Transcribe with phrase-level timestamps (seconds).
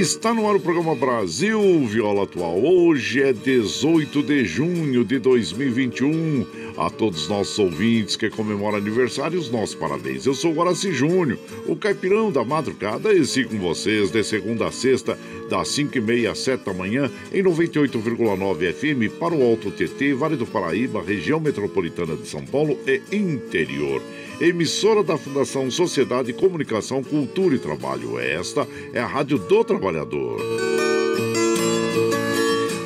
[0.00, 2.58] Está no ar o programa Brasil Viola Atual.
[2.64, 6.46] Hoje é 18 de junho de 2021.
[6.76, 10.26] A todos os nossos ouvintes que comemoram aniversário, os nossos parabéns.
[10.26, 14.66] Eu sou o Guaraci Júnior, o caipirão da madrugada, e sigo com vocês de segunda
[14.66, 19.42] a sexta, das 5 e meia às 7 da manhã, em 98,9 FM para o
[19.42, 24.02] Alto TT, Vale do Paraíba, região metropolitana de São Paulo e interior
[24.40, 28.18] emissora da Fundação Sociedade, Comunicação, Cultura e Trabalho.
[28.18, 30.69] Esta é a Rádio do Trabalhador.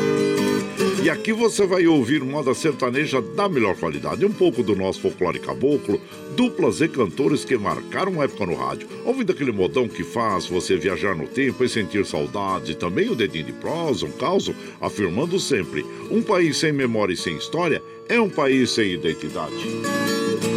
[1.02, 5.40] E aqui você vai ouvir moda sertaneja da melhor qualidade, um pouco do nosso folclore
[5.40, 6.00] caboclo,
[6.36, 8.86] duplas e cantores que marcaram época no rádio.
[9.04, 13.16] Ouvindo aquele modão que faz você viajar no tempo e sentir saudades, e também o
[13.16, 18.20] dedinho de prosa, um caos, afirmando sempre: um país sem memória e sem história é
[18.20, 20.51] um país sem identidade.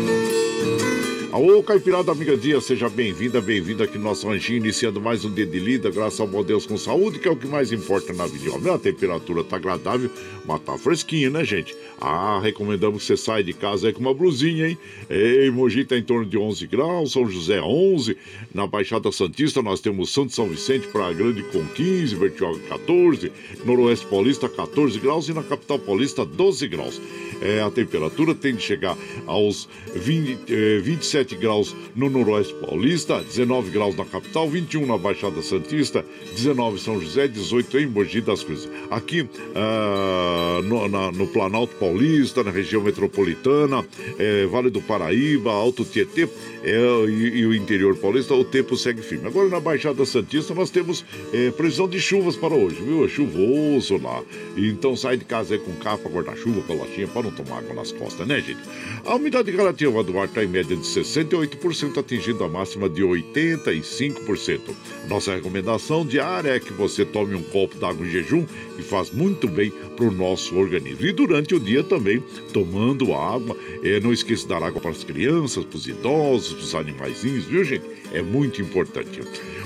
[1.35, 5.45] Alô, Caipirada Amiga Dia, seja bem-vinda, bem-vinda aqui no nosso ranchinho, iniciando mais um dia
[5.45, 8.25] de lida, graças ao bom Deus com saúde, que é o que mais importa na
[8.25, 8.51] vida.
[8.53, 10.09] Ó, A temperatura tá agradável,
[10.45, 11.75] mas tá fresquinha, né, gente?
[11.99, 14.77] Ah, recomendamos que você saia de casa aí com uma blusinha, hein?
[15.09, 18.15] Ei, Mogi tá em torno de 11 graus, São José 11,
[18.53, 23.29] na Baixada Santista nós temos Santo São Vicente para Grande com 15, Bertioga 14,
[23.65, 27.01] Noroeste Paulista 14 graus e na Capital Paulista 12 graus.
[27.41, 33.71] É, a temperatura tem de chegar aos 20, eh, 27 graus no Noroeste Paulista, 19
[33.71, 36.05] graus na capital, 21 na Baixada Santista,
[36.35, 38.69] 19 em São José, 18 em Mogi das Cruzes.
[38.91, 43.83] Aqui ah, no, na- no Planalto Paulista, na região metropolitana,
[44.19, 46.27] eh, Vale do Paraíba, Alto Tietê
[46.63, 49.27] eh, e, e o interior paulista, o tempo segue firme.
[49.27, 53.05] Agora na Baixada Santista nós temos eh, previsão de chuvas para hoje, viu?
[53.05, 54.21] É chuvoso lá.
[54.57, 58.27] Então sai de casa aí com capa, guarda-chuva, calochinha para não tomar água nas costas,
[58.27, 58.59] né, gente?
[59.05, 60.85] A umidade relativa do ar está em média de
[61.23, 64.59] 68%, atingindo a máxima de 85%.
[65.07, 68.45] Nossa recomendação diária é que você tome um copo d'água em jejum,
[68.75, 71.05] que faz muito bem para o nosso organismo.
[71.05, 72.21] E durante o dia também,
[72.51, 73.55] tomando água,
[74.03, 77.63] não esqueça de dar água para as crianças, para os idosos, para os animaizinhos, viu,
[77.63, 77.85] gente?
[78.13, 79.21] É muito importante.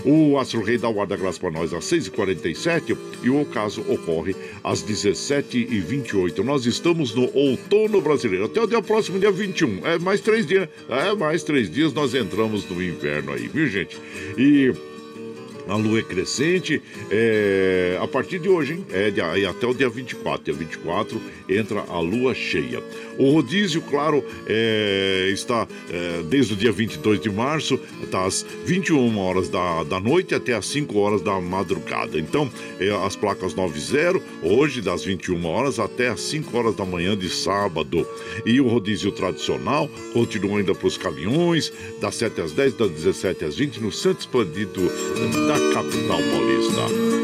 [0.06, 4.84] O Astro Rei dá o guarda-graça para nós às 6h47 e o ocaso ocorre às
[4.84, 6.40] 17h28.
[6.40, 8.46] Nós estamos no outono brasileiro.
[8.46, 9.86] Até o dia próximo, dia 21.
[9.86, 10.70] É mais três dias.
[10.90, 13.98] É mais três dias nós entramos no inverno aí, viu, gente?
[14.38, 14.74] E
[15.70, 16.82] a lua é crescente
[17.12, 18.86] é, a partir de hoje, hein?
[18.92, 19.12] É,
[19.46, 20.44] até o dia 24.
[20.44, 22.82] Dia 24 entra a lua cheia.
[23.18, 27.80] O rodízio, claro, é, está é, desde o dia 22 de março,
[28.10, 32.18] das 21 horas da, da noite até as 5 horas da madrugada.
[32.18, 32.50] Então,
[32.80, 37.30] é, as placas 90, hoje, das 21 horas até as 5 horas da manhã de
[37.30, 38.08] sábado.
[38.46, 43.46] E o rodízio tradicional continua ainda para os caminhões, das 7 às 10, das 17
[43.46, 44.90] às 20, no centro expandido
[45.48, 47.19] da capital paulista.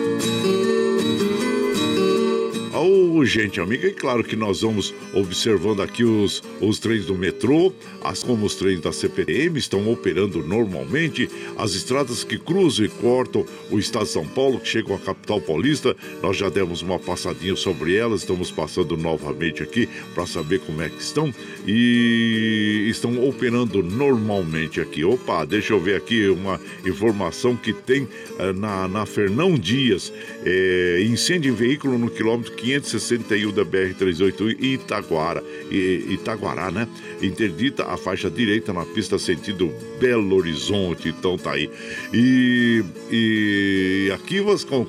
[2.77, 7.71] Oh, gente amiga, e claro que nós vamos observando aqui os, os trens do metrô,
[8.03, 13.45] as, como os trens da CPTM estão operando normalmente, as estradas que cruzam e cortam
[13.71, 17.55] o estado de São Paulo, que chegam à capital paulista, nós já demos uma passadinha
[17.55, 21.33] sobre elas, estamos passando novamente aqui para saber como é que estão
[21.65, 25.05] e estão operando normalmente aqui.
[25.05, 28.05] Opa, deixa eu ver aqui uma informação que tem
[28.37, 30.11] eh, na, na Fernão Dias,
[30.43, 36.87] é, incêndio em veículo no quilômetro 561 da BR-381 Itaguara, Itaguará, né?
[37.21, 41.69] Interdita a faixa direita na pista sentido Belo Horizonte, então tá aí.
[42.11, 44.39] E, e aqui,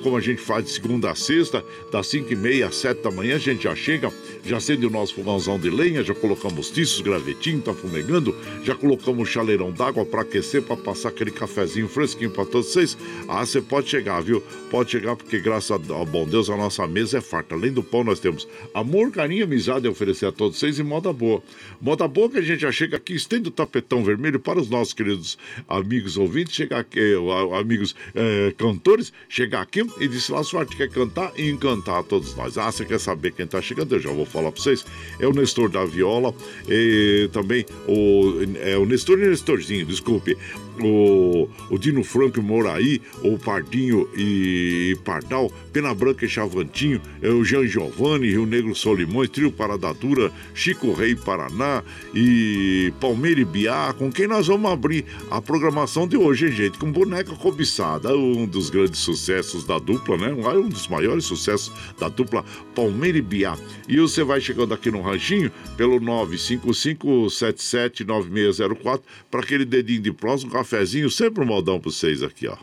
[0.01, 3.11] como a gente faz de segunda a sexta, das 5 e meia às 7 da
[3.11, 4.11] manhã, a gente já chega,
[4.43, 9.29] já acende o nosso fogãozão de lenha, já colocamos tiços, gravetinho, tá fumegando, já colocamos
[9.29, 12.97] chaleirão d'água para aquecer, para passar aquele cafezinho fresquinho para todos vocês.
[13.27, 14.41] Ah, você pode chegar, viu?
[14.71, 17.55] Pode chegar, porque graças ao bom Deus a nossa mesa é farta.
[17.67, 21.11] Além do pão, nós temos amor, carinho, amizade a oferecer a todos vocês e moda
[21.11, 21.43] boa.
[21.81, 24.93] Moda boa que a gente já chega aqui, estende o tapetão vermelho para os nossos
[24.93, 25.37] queridos
[25.67, 30.89] amigos ouvintes, chegar aqui, eh, amigos eh, cantores, chegar aqui e dizer lá, sorte quer
[30.89, 32.57] cantar e encantar a todos nós.
[32.57, 33.93] Ah, você quer saber quem está chegando?
[33.95, 34.85] Eu já vou falar para vocês.
[35.19, 36.33] É o Nestor da Viola,
[36.69, 40.37] e também o, é o Nestor e Nestorzinho, desculpe
[40.85, 47.29] o, o Dino Franco e Moraí, o Pardinho e Pardal, Pena Branca e Chavantinho, é
[47.29, 51.83] o Jean Giovanni, Rio Negro Solimões, Trio Paradadura, Chico Rei Paraná
[52.13, 56.77] e Palmeira e Biá, com quem nós vamos abrir a programação de hoje, hein, gente?
[56.77, 60.33] Com Boneca Cobiçada, um dos grandes sucessos da dupla, né?
[60.33, 62.45] Um dos maiores sucessos da dupla
[62.75, 63.57] Palmeira e Biá.
[63.87, 70.53] E você vai chegando aqui no ranchinho pelo 955779604 para aquele dedinho de próximo, um
[70.67, 72.57] cafezinho, sempre um modão para vocês aqui, ó.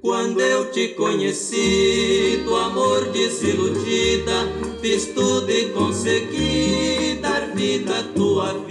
[0.00, 4.48] Quando eu te conheci, do amor desiludida,
[4.80, 8.61] fiz tudo e consegui dar vida à tua vida.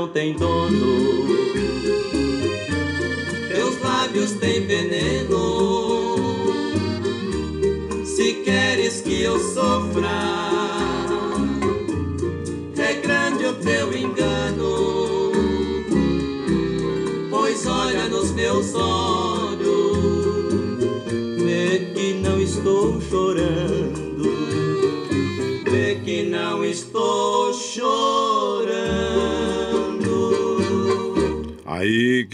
[0.00, 1.26] Não tem dono,
[3.48, 6.16] teus lábios têm veneno.
[8.06, 10.29] Se queres que eu sofra,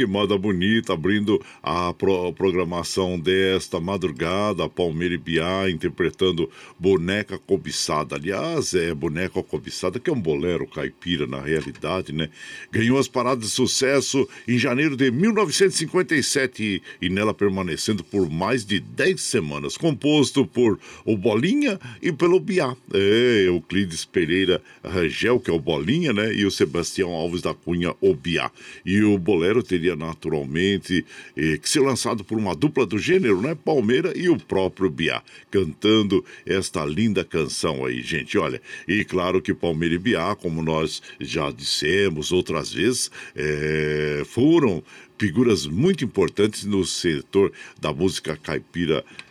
[0.07, 6.49] Moda bonita, abrindo a pro programação desta madrugada, Palmeira e Biá interpretando
[6.79, 8.17] Boneca Cobiçada.
[8.17, 12.29] Aliás, é Boneca Cobiçada, que é um bolero caipira na realidade, né?
[12.71, 18.79] Ganhou as paradas de sucesso em janeiro de 1957 e nela permanecendo por mais de
[18.79, 19.77] 10 semanas.
[19.77, 22.77] Composto por o Bolinha e pelo Biá.
[22.93, 26.33] É, Euclides Pereira Rangel, que é o Bolinha, né?
[26.33, 28.51] E o Sebastião Alves da Cunha, o Biá.
[28.85, 33.55] E o bolero teria naturalmente que ser lançado por uma dupla do gênero, né?
[33.55, 38.39] Palmeira e o próprio Biá, cantando esta linda canção aí, gente.
[38.39, 44.83] Olha, e claro que Palmeira e Biá, como nós já dissemos outras vezes, eh, foram
[45.19, 49.26] figuras muito importantes no setor da música caipira é,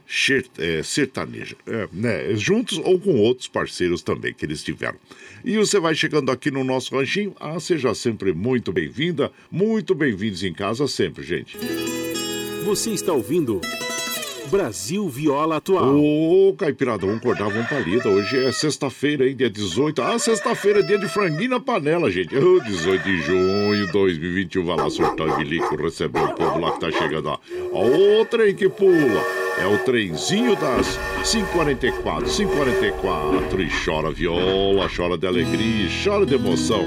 [0.83, 2.35] sertaneja, é, né?
[2.35, 4.97] juntos ou com outros parceiros também que eles tiveram.
[5.43, 10.43] E você vai chegando aqui no nosso ranchinho, ah, seja sempre muito bem-vinda, muito bem-vindos
[10.43, 11.57] em casa sempre, gente.
[12.65, 13.61] Você está ouvindo
[14.49, 15.97] Brasil Viola Atual.
[15.97, 18.07] Ô, Caipirada, vamos acordar, vamos palida.
[18.09, 20.01] Hoje é sexta-feira, hein, dia 18.
[20.01, 22.35] Ah, sexta-feira é dia de franguinho na panela, gente.
[22.35, 24.65] Oh, 18 de junho de 2021.
[24.65, 27.29] Vai lá soltar o bilico, receber o povo lá que tá chegando.
[27.29, 27.39] Ó,
[27.71, 29.44] ó o trem que pula.
[29.57, 30.99] É o trenzinho das
[31.31, 33.61] 544, 544.
[33.61, 36.83] E chora viola, chora de alegria, chora de emoção.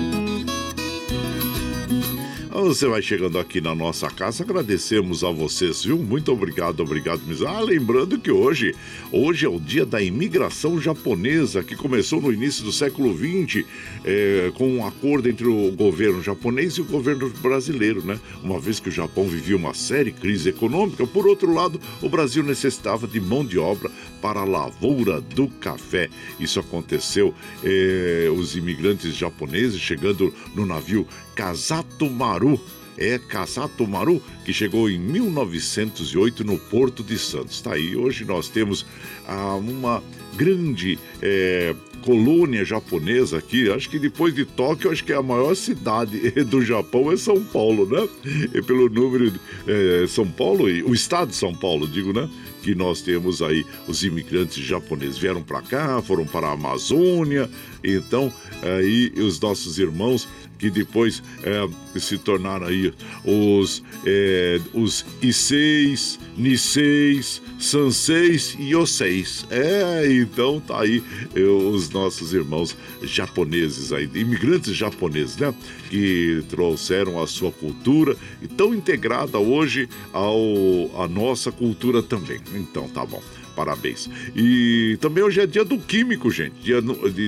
[2.60, 5.96] Você vai chegando aqui na nossa casa, agradecemos a vocês, viu?
[5.96, 7.46] Muito obrigado, obrigado mesmo.
[7.46, 8.74] Ah, lembrando que hoje,
[9.12, 13.64] hoje é o dia da imigração japonesa, que começou no início do século XX,
[14.04, 18.18] é, com um acordo entre o governo japonês e o governo brasileiro, né?
[18.42, 22.42] Uma vez que o Japão vivia uma séria crise econômica, por outro lado, o Brasil
[22.42, 23.88] necessitava de mão de obra
[24.20, 26.10] para a lavoura do café.
[26.40, 31.06] Isso aconteceu, é, os imigrantes japoneses chegando no navio
[31.38, 32.60] Kazato Maru.
[33.00, 37.54] É Kazato Maru, que chegou em 1908 no Porto de Santos.
[37.54, 38.84] Está aí, hoje nós temos
[39.24, 40.02] ah, uma
[40.34, 41.76] grande é,
[42.08, 43.70] colônia japonesa aqui.
[43.70, 47.44] Acho que depois de Tóquio, acho que é a maior cidade do Japão é São
[47.44, 48.08] Paulo, né?
[48.54, 52.26] E pelo número é, São Paulo, o estado de São Paulo, digo, né?
[52.62, 57.48] que nós temos aí os imigrantes japoneses vieram para cá, foram para a Amazônia,
[57.84, 60.26] então aí os nossos irmãos
[60.58, 62.92] que depois é, se tornaram aí
[63.24, 69.46] os, é, os I6, Niseis, Sanseis e Oseis.
[69.50, 71.02] É, então tá aí
[71.36, 75.54] os nossos irmãos japoneses aí, imigrantes japoneses, né?
[75.90, 82.40] Que trouxeram a sua cultura e tão integrada hoje ao, a nossa cultura também.
[82.54, 83.22] Então tá bom
[83.58, 84.08] parabéns.
[84.36, 86.54] E também hoje é dia do químico, gente.
[86.62, 86.80] Dia,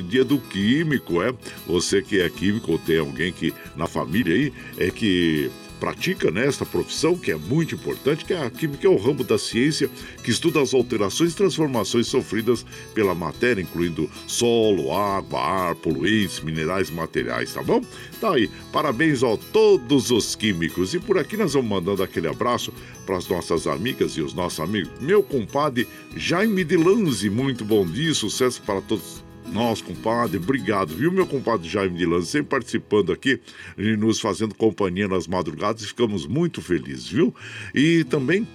[0.09, 1.35] dia do químico, é?
[1.67, 6.47] Você que é químico ou tem alguém que na família aí é que pratica né,
[6.47, 9.91] esta profissão, que é muito importante, que é a química é o ramo da ciência
[10.23, 16.91] que estuda as alterações e transformações sofridas pela matéria, incluindo solo, água, ar, poluentes, minerais,
[16.91, 17.81] materiais, tá bom?
[18.21, 20.93] Tá aí, parabéns a todos os químicos.
[20.93, 22.73] E por aqui nós vamos mandando aquele abraço
[23.07, 24.93] para as nossas amigas e os nossos amigos.
[25.01, 31.11] Meu compadre Jaime de Lanze, muito bom dia, sucesso para todos nossa, compadre, obrigado, viu,
[31.11, 33.41] meu compadre Jaime de Lanza, sempre participando aqui
[33.77, 37.35] e nos fazendo companhia nas madrugadas, ficamos muito felizes, viu?
[37.75, 38.47] E também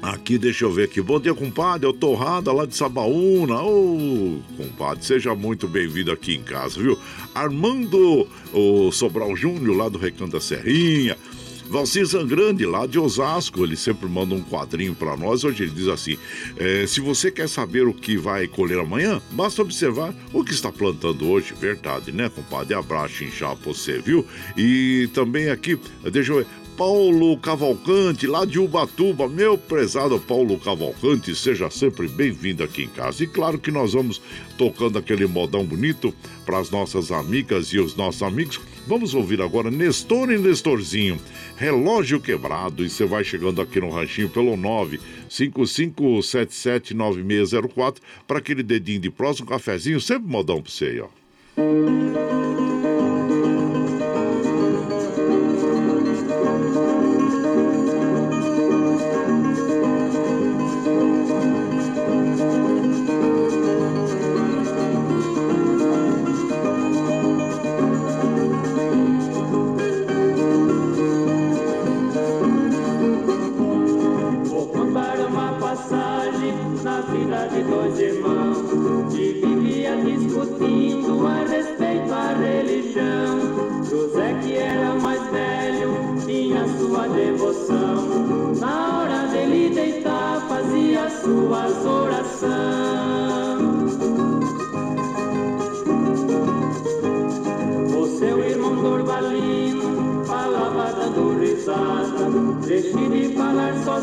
[0.00, 1.00] Aqui, deixa eu ver aqui.
[1.00, 1.84] Bom dia, compadre.
[1.86, 3.60] Eu Torrada lá de Sabaúna.
[3.62, 6.96] Ô, oh, compadre, seja muito bem-vindo aqui em casa, viu?
[7.34, 11.16] Armando o Sobral Júnior lá do Recanto da Serrinha.
[11.68, 15.44] Valcir Zangrande, lá de Osasco, ele sempre manda um quadrinho para nós.
[15.44, 16.16] Hoje ele diz assim:
[16.56, 20.72] é, se você quer saber o que vai colher amanhã, basta observar o que está
[20.72, 21.52] plantando hoje.
[21.52, 22.74] Verdade, né, compadre?
[22.74, 24.26] Abraço inchar você, viu?
[24.56, 25.78] E também aqui,
[26.10, 26.46] deixa eu ver.
[26.78, 29.28] Paulo Cavalcante, lá de Ubatuba.
[29.28, 33.24] Meu prezado Paulo Cavalcante, seja sempre bem-vindo aqui em casa.
[33.24, 34.22] E claro que nós vamos
[34.56, 36.14] tocando aquele modão bonito
[36.46, 38.60] para as nossas amigas e os nossos amigos.
[38.86, 41.20] Vamos ouvir agora Nestor e Nestorzinho,
[41.56, 42.84] Relógio Quebrado.
[42.84, 44.56] E você vai chegando aqui no ranchinho pelo
[45.28, 51.08] 955779604 para aquele dedinho de próximo, um cafezinho, sempre modão para você aí, ó.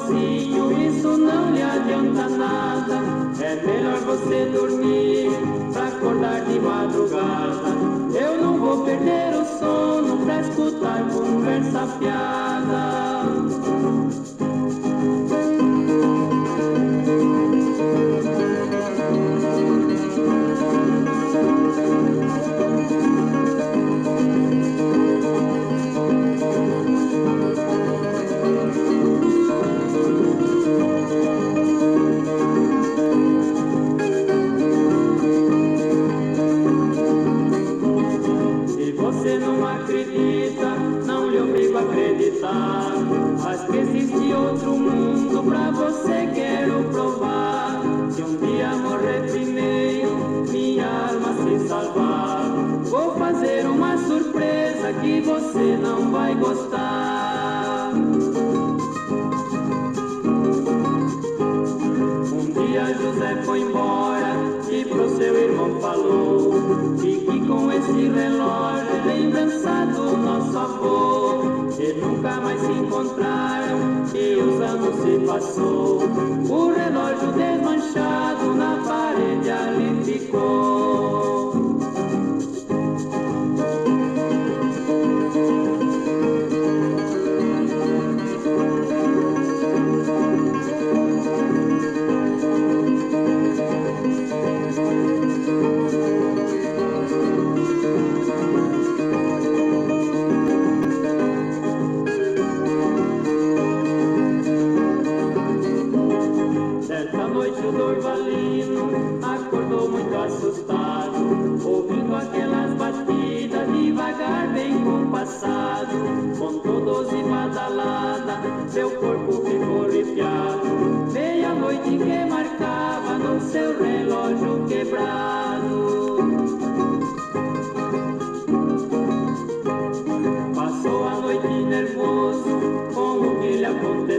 [0.05, 2.95] Sozinho, isso não lhe adianta nada.
[3.39, 4.64] É melhor você dormir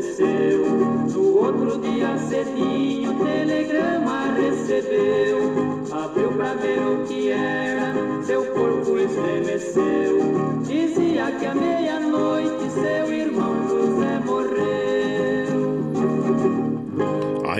[0.06, 0.64] aconteceu.
[1.10, 2.95] No outro dia cedinho,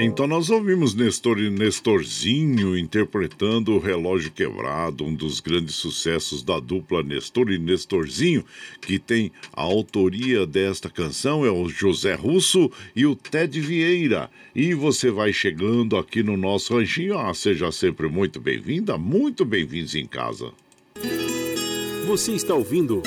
[0.06, 7.02] então nós ouvimos Nestor Nestorzinho interpretando o Relógio Quebrado, um dos grandes sucessos da dupla
[7.02, 8.44] Nestor e Nestorzinho,
[8.80, 14.30] que tem a autoria desta canção, é o José Russo e o Ted Vieira.
[14.54, 19.96] E você vai chegando aqui no nosso ranchinho, ah, seja sempre muito bem-vinda, muito bem-vindos
[19.96, 20.52] em casa.
[22.06, 23.02] Você está ouvindo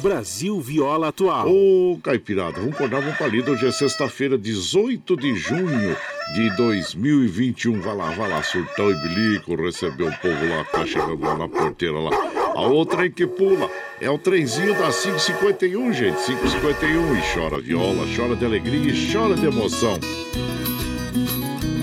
[0.00, 1.48] Brasil Viola Atual.
[1.48, 3.50] Ô, Caipirada, vamos acordar, vamos pra lida.
[3.50, 5.96] Hoje é sexta-feira, 18 de junho
[6.34, 7.80] de 2021.
[7.80, 11.48] Vai lá, vai lá, surtão e bilico, recebeu o povo lá, tá chegando lá na
[11.48, 12.10] porteira lá.
[12.54, 16.24] A outra aí que pula é o trenzinho da 551, gente.
[16.24, 19.98] 551 e chora viola, chora de alegria e chora de emoção.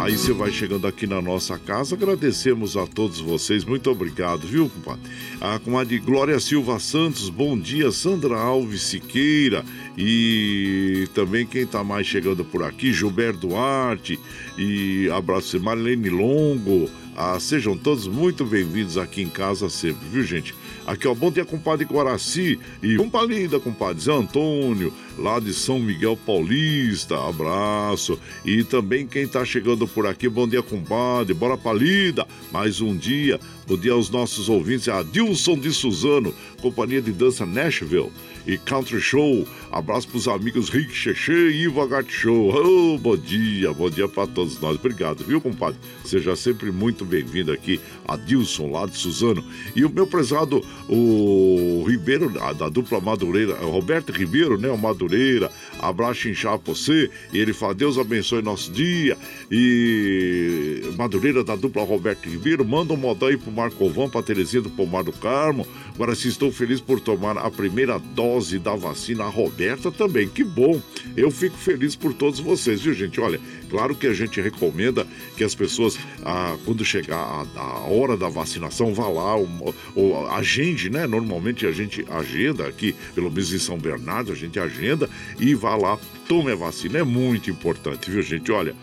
[0.03, 4.69] Aí você vai chegando aqui na nossa casa, agradecemos a todos vocês, muito obrigado, viu,
[4.69, 5.09] compadre?
[5.39, 9.63] A comadre Glória Silva Santos, bom dia, Sandra Alves Siqueira
[9.97, 14.19] e também quem tá mais chegando por aqui, Gilberto Duarte
[14.57, 16.89] e abraço, Marlene Longo.
[17.15, 20.53] Ah, sejam todos muito bem-vindos aqui em casa sempre, viu, gente?
[20.86, 25.80] Aqui, ó, bom dia, compadre Guaraci e compadre linda, compadre Zé Antônio, lá de São
[25.80, 28.19] Miguel Paulista, abraço.
[28.43, 33.39] E também quem tá chegando por aqui, bom dia, compadre, bora palida, mais um dia.
[33.65, 38.12] Bom dia aos nossos ouvintes, a Dilson de Suzano, companhia de dança Nashville
[38.45, 39.47] e Country Show.
[39.71, 42.53] Abraço para os amigos Rick Cheche e Ivo Agat Show.
[42.53, 44.75] Oh, bom dia, bom dia para todos nós.
[44.75, 45.79] Obrigado, viu, compadre?
[46.06, 49.43] Seja sempre muito bem-vindo aqui, Adilson, lá de Suzano.
[49.75, 55.51] E o meu prezado, o Ribeiro, da, dupla Madureira, Roberto Ribeiro, né, o Madureira.
[55.79, 57.10] Abraço inchado pra você.
[57.32, 59.17] E ele fala, Deus abençoe nosso dia.
[59.51, 64.69] E Madureira da dupla Roberto Ribeiro, manda um modão aí pro Marcovão, pra Terezinha do
[64.69, 65.67] Pomar do Carmo.
[65.95, 70.27] Agora, se estou feliz por tomar a primeira dose da vacina, a Roberta também.
[70.27, 70.82] Que bom!
[71.15, 73.21] Eu fico feliz por todos vocês, viu, gente?
[73.21, 75.06] Olha, claro que a gente recomenda
[75.38, 80.27] que as pessoas, ah, quando chegar a, a, hora da vacinação, vá lá, ou, ou,
[80.32, 81.06] agende, né?
[81.06, 85.08] Normalmente a gente agenda aqui, pelo menos em São Bernardo, a gente agenda
[85.39, 86.99] e vá lá, tome a vacina.
[86.99, 88.51] É muito importante, viu, gente?
[88.51, 88.75] Olha,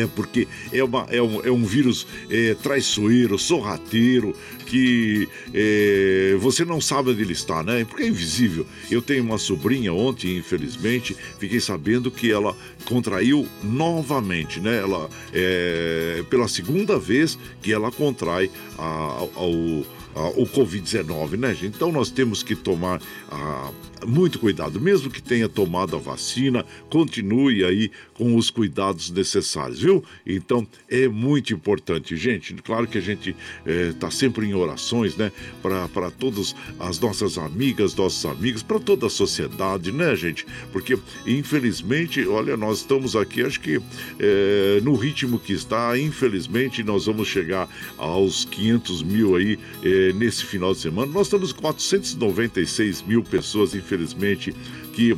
[0.00, 4.34] é porque é, uma, é, um, é um vírus é, traiçoeiro, sorrateiro,
[4.66, 7.84] que é, você não sabe onde ele está, né?
[7.84, 8.66] Porque é invisível.
[8.90, 14.78] Eu tenho uma sobrinha ontem, infelizmente, fiquei sabendo que ela contraiu novamente, né?
[14.78, 21.74] Ela, é, pela segunda vez que ela contrai a, ao o Covid-19, né, gente?
[21.74, 23.00] Então nós temos que tomar
[23.30, 23.70] ah,
[24.06, 30.04] muito cuidado, mesmo que tenha tomado a vacina, continue aí com os cuidados necessários, viu?
[30.26, 32.54] Então é muito importante, gente.
[32.54, 33.34] Claro que a gente
[33.64, 39.06] está eh, sempre em orações, né, para todas as nossas amigas, nossos amigos, para toda
[39.06, 40.46] a sociedade, né, gente?
[40.72, 43.80] Porque infelizmente, olha, nós estamos aqui, acho que
[44.18, 50.44] eh, no ritmo que está, infelizmente nós vamos chegar aos 500 mil aí eh, nesse
[50.44, 51.10] final de semana.
[51.12, 54.54] Nós estamos com 496 mil pessoas, infelizmente infelizmente,
[54.92, 55.16] que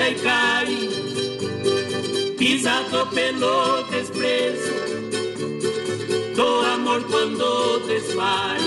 [0.08, 0.88] Murcha e cai
[2.38, 4.72] pisado pelo desprezo
[6.34, 8.62] do amor quando desfaz,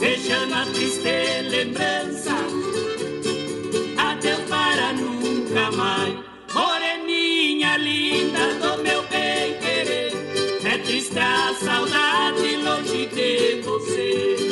[0.00, 2.34] deixando a triste lembrança,
[3.98, 6.14] adeus para nunca mais.
[6.54, 10.12] Moreninha linda do meu bem querer,
[10.64, 14.48] é triste a saudade longe de você.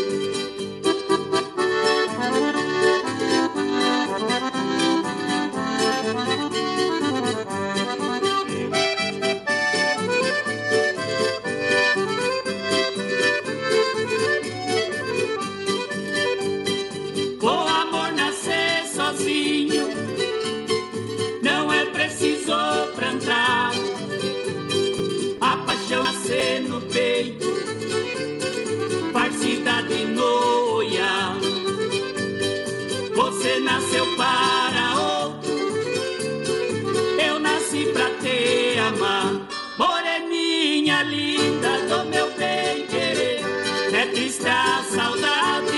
[44.46, 45.75] Está a saudade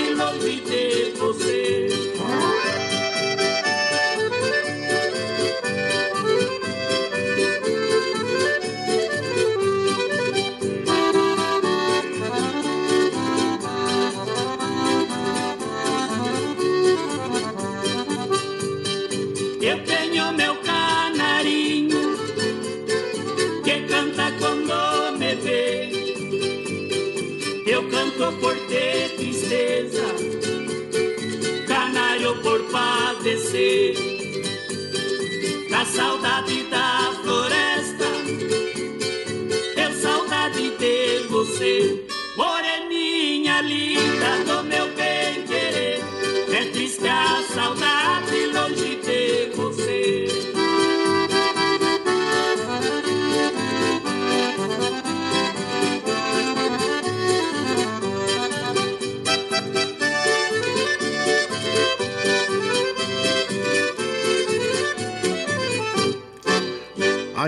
[32.71, 33.95] padecer,
[35.69, 38.05] da saudade da floresta,
[39.77, 42.05] eu saudade de você,
[42.35, 44.63] moreninha linda do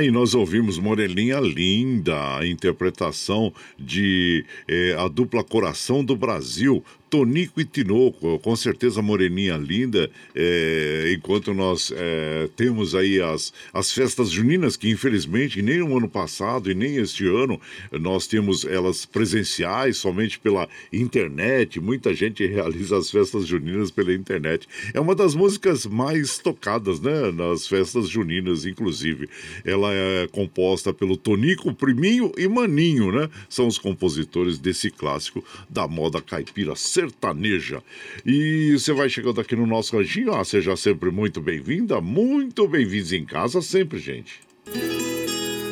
[0.02, 7.60] Aí nós ouvimos Morelinha Linda, a interpretação de eh, A Dupla Coração do Brasil, Tonico
[7.60, 14.30] e Tinoco, com certeza moreninha linda, é, enquanto nós é, temos aí as, as festas
[14.30, 17.60] juninas, que infelizmente nem no ano passado e nem este ano
[17.92, 24.66] nós temos elas presenciais, somente pela internet, muita gente realiza as festas juninas pela internet.
[24.94, 29.28] É uma das músicas mais tocadas, né, nas festas juninas, inclusive.
[29.66, 33.30] Ela é composta pelo Tonico, Priminho e Maninho, né?
[33.50, 37.82] São os compositores desse clássico da moda caipira sertaneja.
[38.26, 43.12] E você vai chegando aqui no nosso ranchinho, ah, seja sempre muito bem-vinda, muito bem-vindos
[43.12, 44.40] em casa sempre, gente.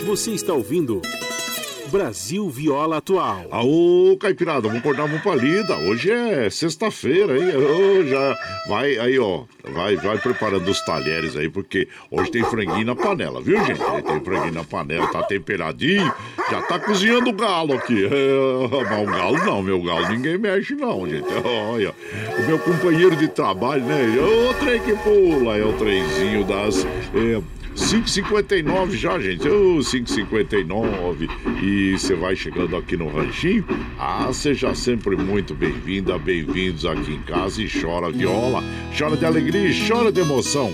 [0.05, 1.01] Você está ouvindo
[1.89, 3.47] Brasil Viola Atual.
[3.51, 5.75] Aô, Caipirada, vamos acordar uma palida.
[5.75, 7.49] Hoje é sexta-feira, hein?
[7.55, 9.43] Ô, já vai aí, ó.
[9.73, 13.79] Vai, vai preparando os talheres aí, porque hoje tem franguinho na panela, viu, gente?
[14.05, 16.11] Tem franguinho na panela, tá temperadinho.
[16.49, 18.05] Já tá cozinhando o galo aqui.
[18.05, 18.09] É,
[18.89, 21.27] mas o galo não, meu galo ninguém mexe, não, gente.
[21.43, 21.93] Olha,
[22.37, 24.15] o meu companheiro de trabalho, né?
[24.19, 26.85] O trem que pula, é o trenzinho das.
[26.85, 29.47] É, 5,59 já, gente.
[29.47, 31.29] Ô, 5,59.
[31.63, 33.65] E você vai chegando aqui no Ranchinho.
[33.97, 37.61] Ah, seja sempre muito bem-vinda, bem-vindos aqui em casa.
[37.63, 38.63] E chora viola,
[38.97, 40.73] chora de alegria e chora de emoção.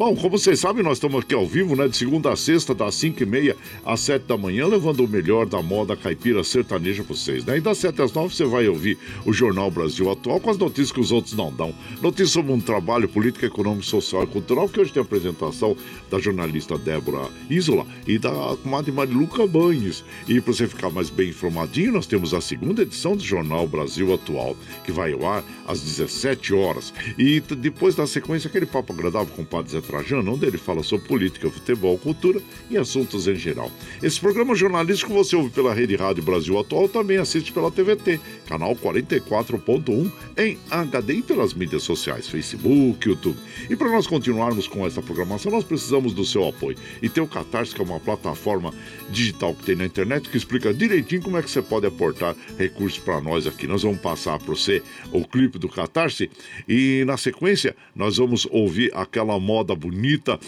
[0.00, 1.86] Bom, como vocês sabem, nós estamos aqui ao vivo, né?
[1.86, 5.44] De segunda a sexta, das 5 e meia às 7 da manhã, levando o melhor
[5.44, 7.58] da moda caipira sertaneja para vocês, né?
[7.58, 10.90] E das 7 às 9 você vai ouvir o Jornal Brasil Atual com as notícias
[10.90, 11.74] que os outros não dão.
[12.00, 15.76] Notícias sobre um trabalho político, econômico, social e cultural, que hoje tem a apresentação
[16.10, 20.02] da jornalista Débora Isola e da comadre Mariluca Banhes.
[20.26, 24.14] E para você ficar mais bem informadinho, nós temos a segunda edição do Jornal Brasil
[24.14, 26.90] Atual, que vai ao ar às 17 horas.
[27.18, 30.84] E depois da sequência, aquele papo agradável com o Padre Zé Trajano, onde ele fala
[30.84, 33.72] sobre política, futebol, cultura e assuntos em geral.
[34.00, 38.76] Esse programa jornalístico você ouve pela Rede Rádio Brasil Atual, também assiste pela TVT, canal
[38.76, 43.36] 44.1 em HD e pelas mídias sociais, Facebook, YouTube.
[43.68, 46.76] E para nós continuarmos com essa programação, nós precisamos do seu apoio.
[47.02, 48.72] E tem o Catarse, que é uma plataforma
[49.10, 52.98] digital que tem na internet, que explica direitinho como é que você pode aportar recursos
[52.98, 53.66] para nós aqui.
[53.66, 56.30] Nós vamos passar para você o clipe do Catarse
[56.68, 60.38] e na sequência nós vamos ouvir aquela moda bonita,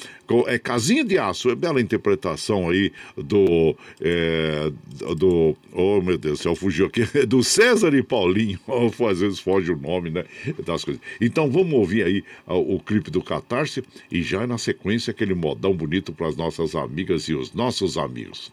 [0.46, 3.74] é Casinha de Aço, é bela interpretação aí do.
[4.00, 4.70] É,
[5.16, 5.56] do.
[5.72, 7.02] Oh meu Deus do céu, fugiu aqui.
[7.26, 8.58] Do César e Paulinho.
[9.10, 10.24] Às vezes foge o nome, né?
[10.64, 11.02] Das coisas.
[11.20, 15.74] Então vamos ouvir aí o, o clipe do Catarse e já na sequência aquele modão
[15.74, 18.52] bonito para as nossas amigas e os nossos amigos.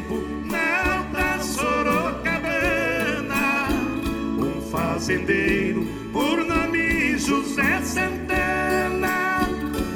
[5.01, 5.83] fazendeiro
[6.13, 9.49] por nome José Santana.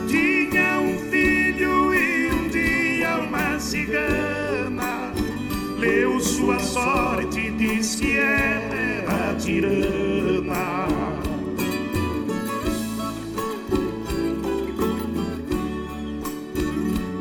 [0.07, 5.13] Tinha um filho e um dia uma cigana.
[5.77, 10.75] Leu sua sorte disse que ela era tirana.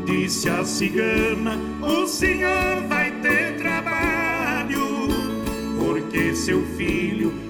[0.07, 5.09] Disse a cigana: O senhor vai ter trabalho,
[5.79, 7.44] porque seu filho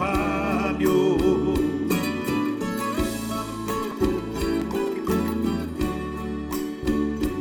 [0.00, 1.20] atrapalho.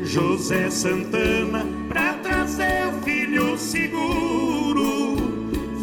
[0.04, 5.17] José Santana, pra trazer o filho seguro,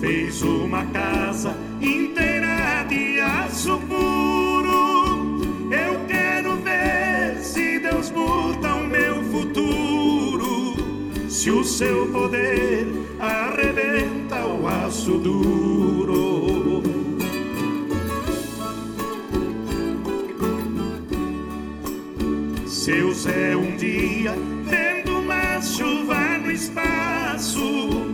[0.01, 5.41] fez uma casa inteira de aço puro.
[5.71, 10.75] Eu quero ver se Deus muda o meu futuro,
[11.29, 12.87] se o seu poder
[13.21, 16.36] arrebenta o aço duro.
[22.87, 24.33] Seu Zé um dia,
[24.65, 28.07] vendo uma chuva no espaço,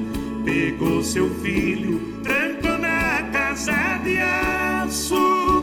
[0.46, 5.62] pegou seu filho, trancou na casa de aço.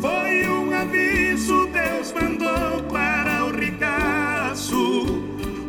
[0.00, 5.04] Foi um aviso, Deus mandou para o ricaço.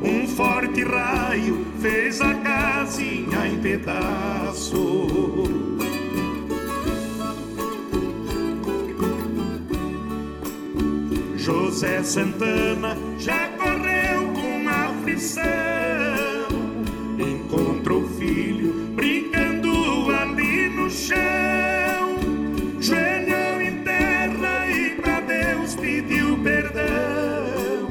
[0.01, 4.58] Um forte raio fez a casinha em pedaço.
[11.79, 15.45] José Santana já correu com aflição.
[17.17, 19.71] Encontrou o filho brincando
[20.11, 22.17] ali no chão.
[22.81, 27.87] Joelhou em terra e pra Deus pediu perdão.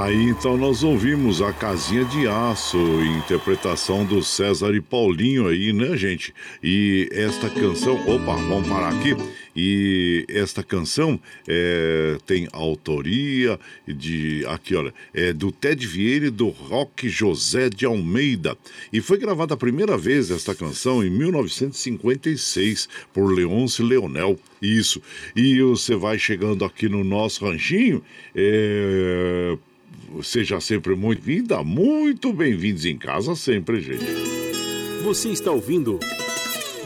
[0.00, 2.78] Aí então nós ouvimos a Casinha de Aço,
[3.18, 6.32] interpretação do César e Paulinho aí, né, gente?
[6.62, 9.14] E esta canção, opa, vamos parar aqui.
[9.54, 16.48] E esta canção é, tem autoria de, aqui olha, é do Ted Vieira e do
[16.48, 18.56] Rock José de Almeida.
[18.90, 24.38] E foi gravada a primeira vez esta canção em 1956 por Leonce Leonel.
[24.62, 25.02] Isso.
[25.36, 28.02] E você vai chegando aqui no nosso ranchinho,
[28.34, 29.58] é,
[30.22, 34.04] seja sempre muito vinda, muito bem-vindos em casa sempre, gente.
[35.02, 35.98] Você está ouvindo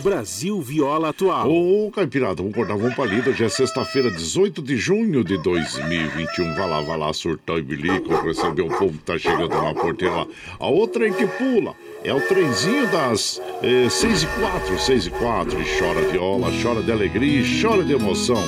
[0.05, 1.51] Brasil Viola Atual.
[1.51, 3.31] Ô, Caipirada, vamos cortar, vamos pra lida.
[3.31, 6.55] Hoje é sexta-feira, 18 de junho de 2021.
[6.55, 10.15] Vai lá, vai lá, surtar e bilico, receber o povo que tá chegando na porteira
[10.15, 10.27] lá.
[10.61, 11.75] A outra é que pula.
[12.05, 15.59] É o trenzinho das eh, 6 e 4, 6 e 4.
[15.59, 18.45] E chora viola, chora de alegria e chora de emoção.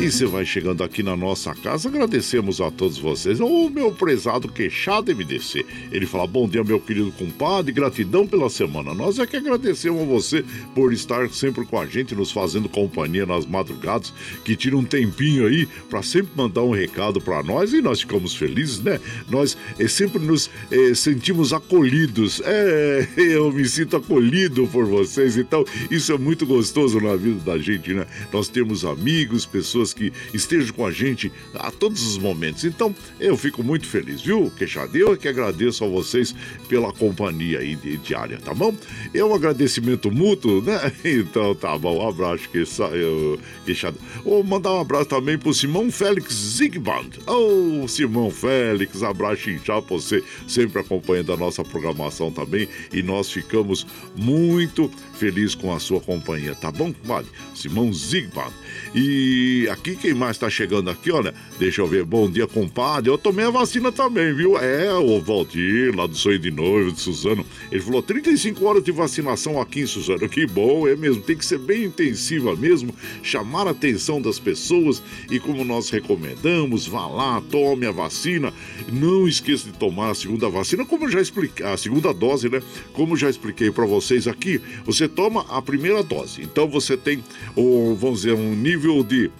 [0.00, 3.38] E você vai chegando aqui na nossa casa, agradecemos a todos vocês.
[3.38, 5.66] O meu prezado queixado MDC.
[5.92, 8.94] Ele fala: Bom dia, meu querido compadre, gratidão pela semana.
[8.94, 10.42] Nós é que agradecemos a você
[10.74, 14.10] por estar sempre com a gente, nos fazendo companhia nas madrugadas,
[14.42, 18.34] que tira um tempinho aí para sempre mandar um recado para nós e nós ficamos
[18.34, 18.98] felizes, né?
[19.28, 22.40] Nós é, sempre nos é, sentimos acolhidos.
[22.46, 27.58] É, eu me sinto acolhido por vocês, então isso é muito gostoso na vida da
[27.58, 28.06] gente, né?
[28.32, 32.64] Nós temos amigos, pessoas que estejam com a gente a todos os momentos.
[32.64, 34.96] Então, eu fico muito feliz, viu, Queixada?
[34.96, 36.34] Eu é que agradeço a vocês
[36.68, 38.74] pela companhia aí de, diária, tá bom?
[39.12, 40.92] É um agradecimento mútuo, né?
[41.20, 42.04] Então, tá bom.
[42.04, 43.96] Um abraço, Queixada.
[44.24, 47.10] Vou mandar um abraço também pro Simão Félix Zigband.
[47.26, 52.68] Ô, oh, Simão Félix, abraço inchado pra você, sempre acompanhando a nossa programação também.
[52.92, 57.30] E nós ficamos muito felizes com a sua companhia, tá bom, compadre?
[57.54, 58.50] Simão Zigband.
[58.94, 62.04] E aqui, quem mais tá chegando aqui, olha, deixa eu ver.
[62.04, 63.10] Bom dia, compadre.
[63.10, 64.58] Eu tomei a vacina também, viu?
[64.58, 67.44] É, o Valdir, lá do Sonho de Noivo, de Suzano.
[67.70, 70.26] Ele falou: 35 horas de vacinação aqui em Suzano.
[70.26, 71.22] Que bom, é mesmo.
[71.22, 76.86] Tem que ser bem intensiva mesmo, chamar a atenção das pessoas e, como nós recomendamos,
[76.86, 78.52] vá lá, tome a vacina.
[78.90, 82.62] Não esqueça de tomar a segunda vacina, como já expliquei, a segunda dose, né?
[82.94, 86.42] Como já expliquei para vocês aqui, você toma a primeira dose.
[86.42, 87.22] Então você tem,
[87.54, 89.30] ou, vamos dizer, um nível de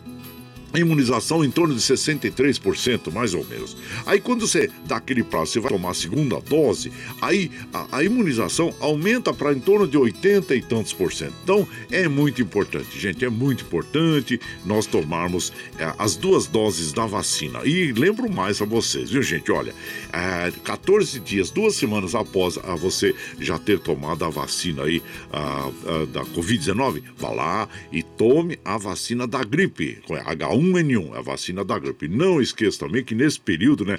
[0.78, 3.76] imunização em torno de 63%, mais ou menos.
[4.06, 8.04] Aí quando você dá aquele prazo, você vai tomar a segunda dose, aí a, a
[8.04, 11.34] imunização aumenta para em torno de 80 e tantos por cento.
[11.42, 17.06] Então é muito importante, gente, é muito importante nós tomarmos é, as duas doses da
[17.06, 17.60] vacina.
[17.64, 19.74] E lembro mais a vocês, viu gente, olha,
[20.12, 25.02] é, 14 dias, duas semanas após a você já ter tomado a vacina aí
[25.32, 31.22] a, a, da Covid-19, vá lá e tome a vacina da gripe, H1 H1N1, a
[31.22, 32.08] vacina da gripe.
[32.08, 33.98] Não esqueça também que nesse período, né,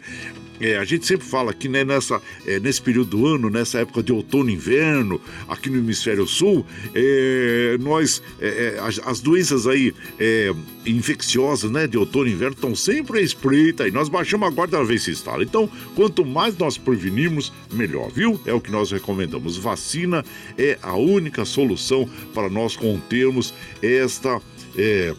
[0.59, 4.03] é, a gente sempre fala que né, nessa, é, nesse período do ano, nessa época
[4.03, 9.65] de outono e inverno, aqui no hemisfério sul, é, nós, é, é, as, as, doenças
[9.65, 10.53] aí é,
[10.85, 14.77] infecciosas né, de outono e inverno estão sempre à espreita e nós baixamos a guarda
[14.77, 15.43] da vez se instala.
[15.43, 18.39] Então, quanto mais nós prevenirmos, melhor, viu?
[18.45, 19.57] É o que nós recomendamos.
[19.57, 20.23] Vacina
[20.57, 24.39] é a única solução para nós contermos esta.
[24.77, 25.13] É,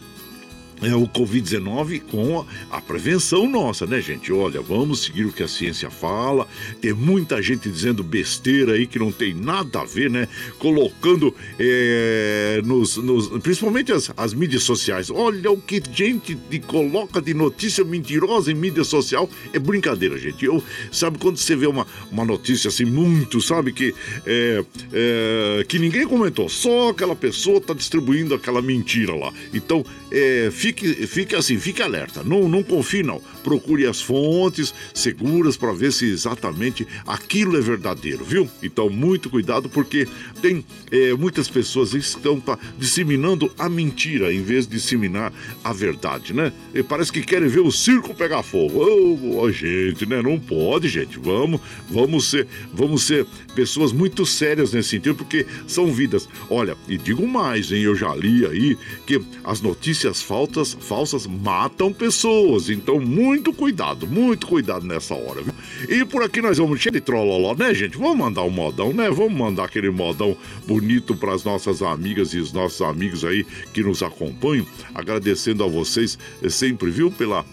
[0.85, 4.31] é o Covid-19 com a, prevenção nossa, né, gente?
[4.31, 6.47] Olha, vamos seguir o que a ciência fala.
[6.81, 10.27] Tem muita gente dizendo besteira aí que não tem nada a ver, né?
[10.59, 15.09] Colocando é, nos, nos, principalmente as, as mídias sociais.
[15.09, 19.29] Olha o que gente de, coloca de notícia mentirosa em mídia social.
[19.53, 20.45] É brincadeira, gente.
[20.45, 23.93] Eu sabe quando você vê uma, uma notícia assim muito, sabe que
[24.25, 29.33] é, é, que ninguém comentou, só aquela pessoa tá distribuindo aquela mentira lá.
[29.53, 32.23] Então, é, fique, fique assim, fique alerta.
[32.23, 33.21] Não, não confie, não.
[33.43, 38.49] Procure as fontes seguras para ver se exatamente aquilo é verdadeiro, viu?
[38.61, 40.07] Então, muito cuidado, porque
[40.41, 45.31] tem é, muitas pessoas que estão tá, disseminando a mentira em vez de disseminar
[45.63, 46.51] a verdade, né?
[46.73, 48.79] E parece que querem ver o circo pegar fogo.
[48.83, 50.21] Oh, oh, gente, né?
[50.21, 51.19] Não pode, gente.
[51.19, 56.27] Vamos, vamos ser, vamos ser pessoas muito sérias nesse sentido, porque são vidas.
[56.49, 57.83] Olha, e digo mais, hein?
[57.83, 60.21] Eu já li aí que as notícias notícias
[60.53, 62.69] falsas, falsas matam pessoas.
[62.69, 65.53] Então, muito cuidado, muito cuidado nessa hora, viu?
[65.89, 67.97] E por aqui nós vamos cheio de trolloló, né, gente?
[67.97, 69.09] Vamos mandar um modão, né?
[69.09, 70.37] Vamos mandar aquele modão
[70.67, 74.65] bonito para as nossas amigas e os nossos amigos aí que nos acompanham.
[74.93, 76.17] Agradecendo a vocês
[76.49, 77.45] sempre, viu, pela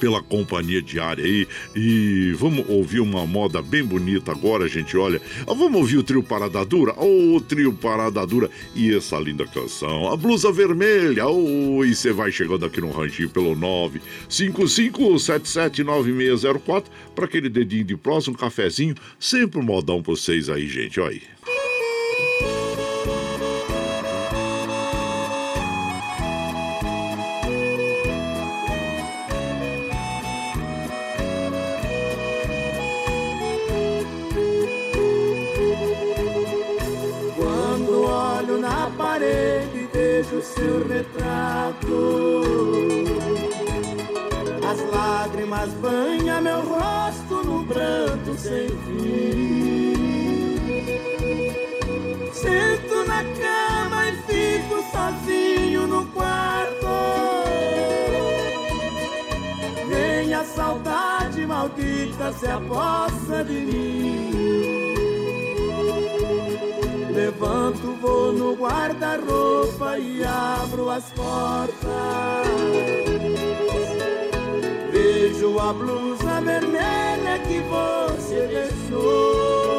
[0.00, 1.46] pela companhia diária aí.
[1.76, 4.96] E vamos ouvir uma moda bem bonita agora, gente.
[4.96, 6.94] Olha, vamos ouvir o trio Parada Dura?
[6.96, 10.10] Ô, oh, trio Parada Dura e essa linda canção.
[10.10, 11.28] A blusa vermelha.
[11.28, 13.54] Oh, e você vai chegando aqui no ranchinho pelo
[14.28, 16.84] 955779604
[17.14, 18.94] para aquele dedinho de próximo, um cafezinho.
[19.18, 20.98] Sempre um modão pra vocês aí, gente.
[20.98, 21.22] Olha aí.
[40.20, 42.42] Vejo seu retrato.
[44.68, 49.94] As lágrimas banham meu rosto no pranto sem fim.
[52.32, 56.86] Sento na cama e fico sozinho no quarto.
[59.88, 64.79] Vem a saudade maldita se aposta de mim.
[67.20, 71.78] Levanto, vou no guarda-roupa e abro as portas.
[74.90, 79.69] Vejo a blusa vermelha que você deixou.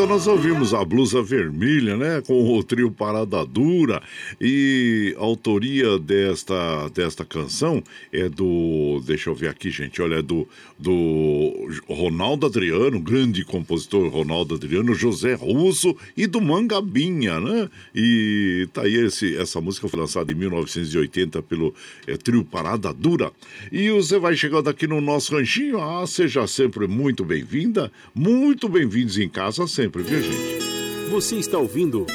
[0.00, 2.22] Então nós ouvimos a blusa vermelha, né?
[2.26, 4.02] Com o trio Parada Dura.
[4.40, 9.02] E a autoria desta, desta canção é do.
[9.04, 10.00] Deixa eu ver aqui, gente.
[10.00, 10.48] Olha, é do,
[10.78, 17.68] do Ronaldo Adriano, grande compositor Ronaldo Adriano, José Russo e do Mangabinha, né?
[17.94, 21.74] E tá aí esse, essa música foi lançada em 1980 pelo
[22.06, 23.30] é, trio Parada Dura.
[23.70, 25.78] E você vai chegando aqui no nosso ranchinho.
[25.78, 31.10] Ah, seja sempre muito bem-vinda, muito bem-vindos em casa sempre, viu, gente?
[31.10, 32.06] Você está ouvindo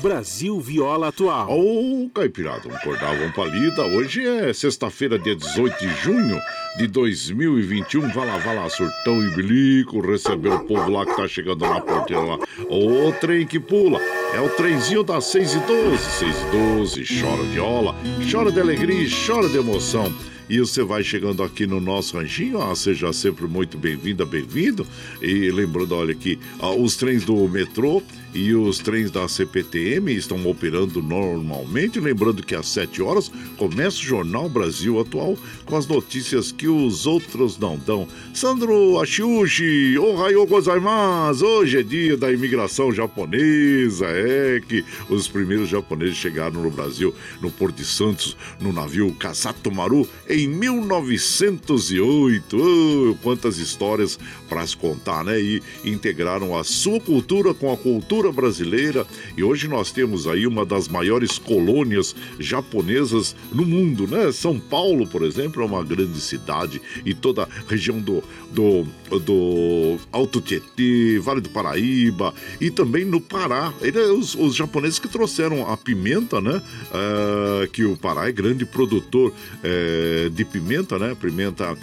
[0.00, 1.50] Brasil Viola Atual.
[1.50, 3.84] Ô, oh, Caipirada, um cordal, um palida.
[3.84, 6.40] Hoje é sexta-feira, dia 18 de junho
[6.76, 8.08] de 2021.
[8.12, 11.80] Vai lá, vai lá, surtão e bilico, receber o povo lá que tá chegando na
[11.80, 12.38] porteira lá.
[12.70, 14.00] O trem que pula.
[14.34, 15.98] É o trenzinho das 6 e 12.
[15.98, 17.94] 6 e 12, chora viola,
[18.30, 20.12] chora de alegria, chora de emoção.
[20.48, 24.86] E você vai chegando aqui no nosso ranchinho, ah, seja sempre muito bem-vinda, bem-vindo.
[25.20, 28.00] E lembrando, olha aqui, ah, os trens do metrô
[28.34, 31.98] e os trens da CPTM estão operando normalmente.
[31.98, 37.06] Lembrando que às 7 horas começa o Jornal Brasil Atual com as notícias que os
[37.06, 38.06] outros não dão.
[38.34, 41.46] Sandro Ashushi, ohayo gozaimasu!
[41.46, 44.06] Hoje é dia da imigração japonesa.
[44.08, 49.72] É que os primeiros japoneses chegaram no Brasil, no Porto de Santos, no navio Kasato
[49.72, 52.56] Maru, em 1908.
[52.58, 54.18] Oh, quantas histórias
[54.48, 55.40] para se contar, né?
[55.40, 59.06] E integraram a sua cultura com a cultura cultura brasileira
[59.36, 64.32] e hoje nós temos aí uma das maiores colônias japonesas no mundo, né?
[64.32, 68.86] São Paulo, por exemplo, é uma grande cidade e toda a região do, do,
[69.20, 73.72] do Alto Tietê, Vale do Paraíba e também no Pará.
[73.82, 76.62] Ele, os, os japoneses que trouxeram a pimenta, né?
[76.88, 81.14] Uh, que o Pará é grande produtor uh, de pimenta, né?
[81.14, 81.76] Pimenta.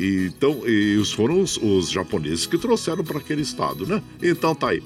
[0.00, 4.02] E, então, e foram os, os japoneses que trouxeram para aquele estado, né?
[4.22, 4.82] Então tá aí.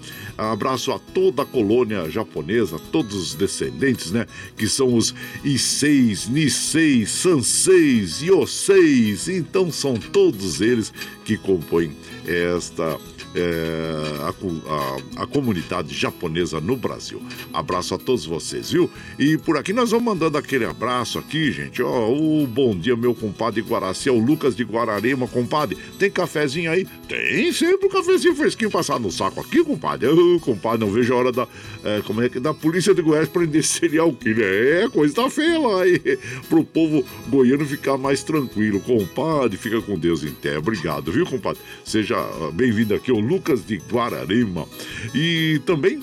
[0.52, 4.26] Abraço a toda a colônia japonesa, todos os descendentes, né?
[4.56, 9.28] Que são os Iseis, Niseis, Sanseis, Yoseis.
[9.28, 10.92] Então são todos eles
[11.28, 11.94] que compõem
[12.26, 12.98] esta
[13.34, 17.22] é, a, a, a, comunidade japonesa no Brasil.
[17.52, 18.90] Abraço a todos vocês, viu?
[19.18, 21.82] E por aqui nós vamos mandando aquele abraço aqui, gente.
[21.82, 25.76] Ó, o bom dia, meu compadre Guaraci, é o Lucas de Guararema, compadre.
[25.98, 26.86] Tem cafezinho aí?
[27.06, 30.08] Tem sempre um cafezinho fresquinho passado no saco aqui, compadre.
[30.08, 31.46] Ô, compadre, não vejo a hora da,
[31.84, 34.84] é, como é que, da polícia de Goiás prender serial killer.
[34.84, 36.00] É, coisa tá feia lá aí.
[36.48, 38.80] Pro povo goiano ficar mais tranquilo.
[38.80, 40.58] Compadre, fica com Deus em terra.
[40.58, 41.60] Obrigado, viu, compadre?
[41.84, 44.66] Seja ah, bem-vindo aqui o Lucas de Guararema.
[45.14, 46.02] E também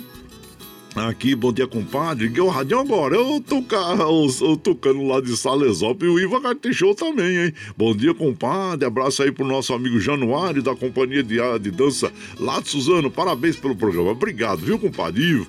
[0.95, 2.29] Aqui, bom dia, compadre.
[2.29, 3.17] Que é o rádio agora.
[3.17, 3.61] Eu tô,
[4.45, 6.39] eu tocando lá de Salesópolis e o Iva
[6.71, 7.53] Show também, hein?
[7.75, 8.85] Bom dia, compadre.
[8.87, 13.11] Abraço aí pro nosso amigo Januário da companhia de, de dança lá de Suzano.
[13.11, 14.11] Parabéns pelo programa.
[14.11, 15.47] Obrigado, viu, compadre Ivo?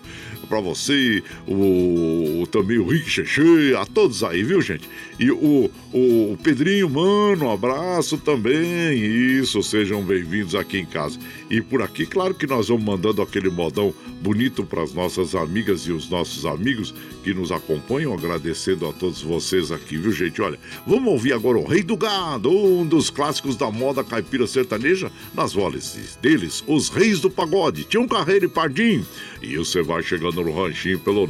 [0.49, 4.89] Pra você, o, o também o Rick Cheche, a todos aí, viu, gente?
[5.19, 8.97] E o, o Pedrinho, mano, um abraço também.
[8.97, 11.19] Isso, sejam bem-vindos aqui em casa.
[11.51, 13.93] E por aqui, claro que nós vamos mandando aquele modão
[14.23, 19.23] bonito para as nossas amigas e os nossos amigos que nos acompanham, agradecendo a todos
[19.23, 20.43] vocês aqui, viu, gente?
[20.43, 25.11] Olha, vamos ouvir agora o Rei do Gado, um dos clássicos da moda caipira sertaneja,
[25.35, 29.05] nas vozes deles, os Reis do Pagode, Tião Carreiro e Pardim.
[29.43, 31.27] E você vai chegando no ranchinho pelo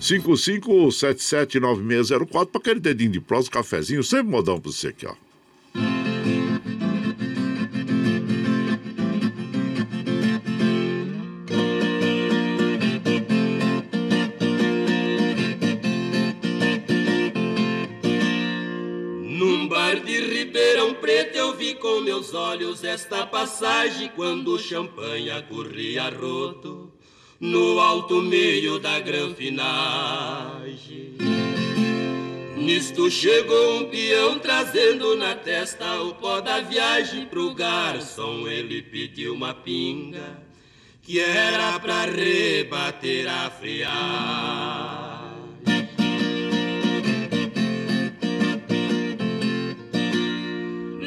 [0.00, 5.14] 955779604 para aquele dedinho de prós, cafezinho, sempre modão para você aqui, ó.
[21.84, 26.90] Com meus olhos esta passagem quando o champanhe corria roto
[27.38, 29.58] no alto meio da granfinagem.
[32.56, 38.48] Nisto chegou um peão trazendo na testa o pó da viagem pro garçom.
[38.48, 40.42] Ele pediu uma pinga
[41.02, 45.23] que era pra rebater a friagem.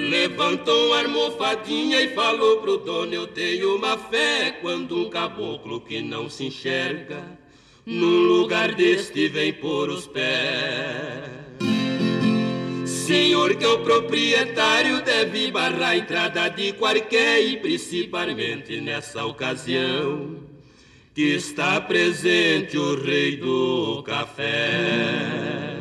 [0.07, 6.01] Levantou uma almofadinha e falou pro dono: Eu tenho uma fé quando um caboclo que
[6.01, 7.37] não se enxerga
[7.85, 11.37] num lugar deste vem por os pés.
[12.85, 20.37] Senhor que o proprietário deve barrar a entrada de qualquer e principalmente nessa ocasião
[21.13, 25.76] que está presente o rei do café.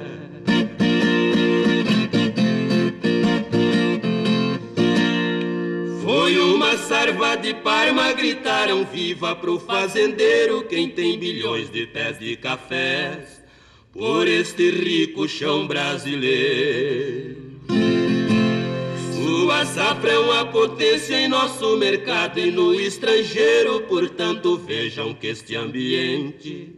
[6.26, 12.36] Foi uma erva de Parma gritaram viva pro fazendeiro quem tem bilhões de pés de
[12.36, 13.44] cafés
[13.92, 17.60] por este rico chão brasileiro.
[19.14, 25.54] Sua safra é uma potência em nosso mercado e no estrangeiro, portanto vejam que este
[25.54, 26.74] ambiente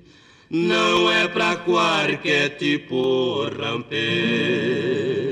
[0.51, 5.28] não é pra qualquer tipo rampeiro.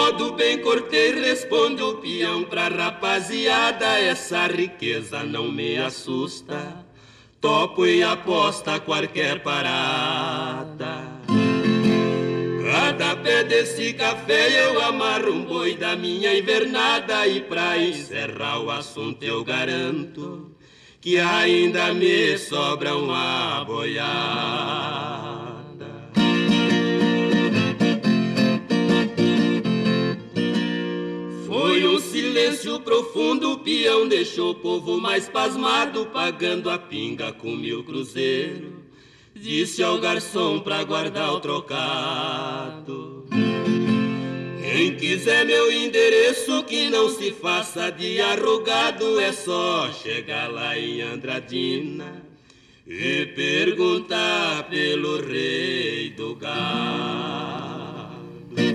[0.00, 6.86] Modo bem cortês responde o peão pra rapaziada, essa riqueza não me assusta.
[7.38, 11.02] Topo e aposta qualquer parada.
[12.64, 18.70] Cada pé desse café eu amarro um boi da minha invernada e pra encerrar o
[18.70, 20.50] assunto eu garanto
[20.98, 25.29] que ainda me sobra uma boiada.
[32.50, 38.80] Silêncio profundo, o peão deixou o povo mais pasmado, pagando a pinga com mil cruzeiro.
[39.34, 43.26] Disse ao garçom pra guardar o trocado.
[44.60, 51.00] Quem quiser meu endereço, que não se faça de arrogado, é só chegar lá em
[51.02, 52.24] Andradina
[52.86, 57.90] e perguntar pelo rei do gado.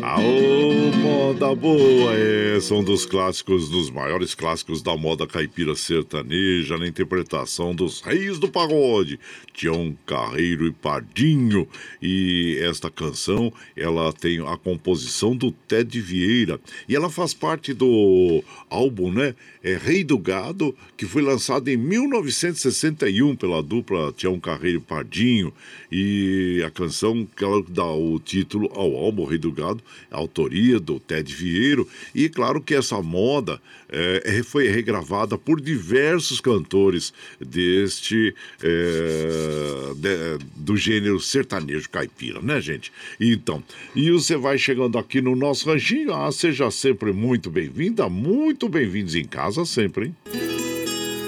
[0.07, 2.13] Aô, moda boa!
[2.55, 8.01] Esse é um dos clássicos, dos maiores clássicos da moda caipira sertaneja, na interpretação dos
[8.01, 9.19] reis do pagode,
[9.51, 11.67] Tião Carreiro e Pardinho.
[11.99, 16.59] E esta canção, ela tem a composição do Ted Vieira.
[16.87, 19.33] E ela faz parte do álbum, né?
[19.63, 25.51] É Rei do Gado, que foi lançado em 1961 pela dupla Tião Carreiro e Pardinho.
[25.91, 30.99] E a canção que ela dá o título ao álbum Rei do Gado, autoria do
[30.99, 31.87] Ted Vieiro.
[32.13, 40.75] E claro que essa moda é, foi regravada por diversos cantores deste é, de, do
[40.75, 42.91] gênero sertanejo caipira, né, gente?
[43.19, 43.63] Então,
[43.95, 49.15] e você vai chegando aqui no nosso ranchinho, ah, seja sempre muito bem-vinda, muito bem-vindos
[49.15, 50.15] em casa sempre, hein?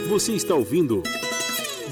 [0.10, 1.04] Você está ouvindo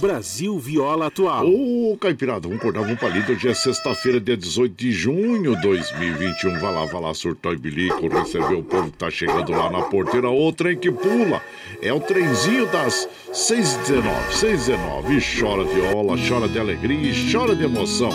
[0.05, 1.47] Brasil Viola Atual.
[1.47, 3.31] Ô, Caipirada, vamos acordar, vamos pra lida.
[3.31, 6.59] Hoje é sexta-feira, dia 18 de junho de 2021.
[6.59, 9.81] Vai lá, vai lá, surtou e bilico, receber o povo que tá chegando lá na
[9.81, 10.29] porteira.
[10.29, 11.41] O trem que pula.
[11.81, 15.09] É o trenzinho das 6h19, 6h19.
[15.09, 18.11] E chora viola, chora de alegria e chora de emoção.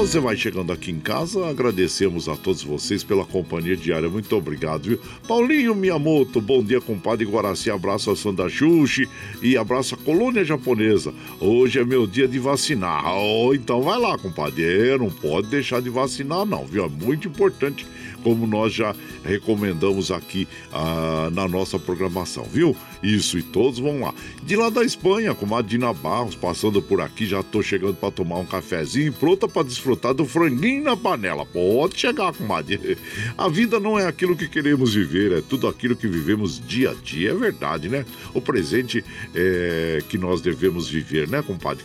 [0.00, 4.08] Você vai chegando aqui em casa, agradecemos a todos vocês pela companhia diária.
[4.08, 4.98] Muito obrigado, viu?
[5.28, 7.70] Paulinho Miyamoto, bom dia, compadre Guaraci.
[7.70, 9.06] Abraço a Sandra Xuxi
[9.42, 11.12] e abraço a colônia japonesa.
[11.38, 13.04] Hoje é meu dia de vacinar.
[13.14, 14.96] Oh, então vai lá, compadre.
[14.98, 16.86] Não pode deixar de vacinar, não, viu?
[16.86, 17.86] É muito importante
[18.22, 18.94] como nós já
[19.24, 22.76] recomendamos aqui ah, na nossa programação, viu?
[23.02, 24.14] Isso, e todos vão lá.
[24.42, 28.10] De lá da Espanha, com a Dina Barros, passando por aqui, já tô chegando para
[28.10, 31.46] tomar um cafezinho, pronta para desfrutar do franguinho na panela.
[31.46, 32.98] Pode chegar, comadre.
[33.38, 36.94] A vida não é aquilo que queremos viver, é tudo aquilo que vivemos dia a
[36.94, 38.04] dia, é verdade, né?
[38.34, 39.04] O presente
[39.34, 41.84] é que nós devemos viver, né, compadre?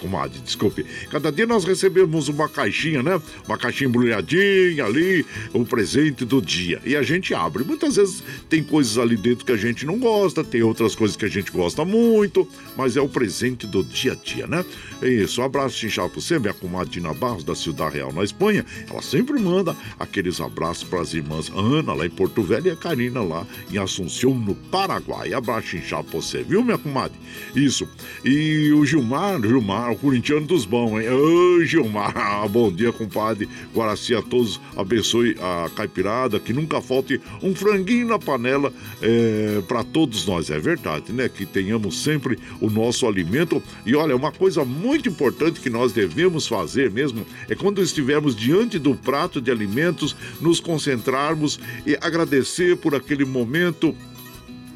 [0.00, 0.84] Comadre, desculpe.
[1.10, 3.20] Cada dia nós recebemos uma caixinha, né?
[3.46, 6.80] Uma caixinha embrulhadinha ali, o presente do dia.
[6.84, 7.64] E a gente abre.
[7.64, 11.24] Muitas vezes tem coisas ali dentro que a gente não gosta, tem outras coisas que
[11.24, 14.64] a gente gosta muito, mas é o presente do dia a dia, né?
[15.02, 15.40] É isso.
[15.40, 18.64] Um abraço chinchado pra você, minha comadre Barros, da Cidade Real, na Espanha.
[18.88, 22.76] Ela sempre manda aqueles abraços para as irmãs Ana, lá em Porto Velho, e a
[22.76, 25.32] Karina, lá em Assunção, no Paraguai.
[25.32, 27.18] Abraço chinchado pra você, viu, minha comadre?
[27.54, 27.88] Isso.
[28.24, 31.08] E o Gilmar, Gilmar, o corintiano dos bons, hein?
[31.08, 32.14] Ô, Gilmar,
[32.48, 33.48] bom dia, compadre.
[33.74, 39.84] Guaraci a todos, abençoe a caipirada, que nunca falte um franguinho na panela é, para
[39.84, 40.50] todos nós.
[40.50, 41.28] É verdade, né?
[41.28, 43.62] Que tenhamos sempre o nosso alimento.
[43.84, 48.78] E olha, uma coisa muito importante que nós devemos fazer mesmo é quando estivermos diante
[48.78, 53.94] do prato de alimentos, nos concentrarmos e agradecer por aquele momento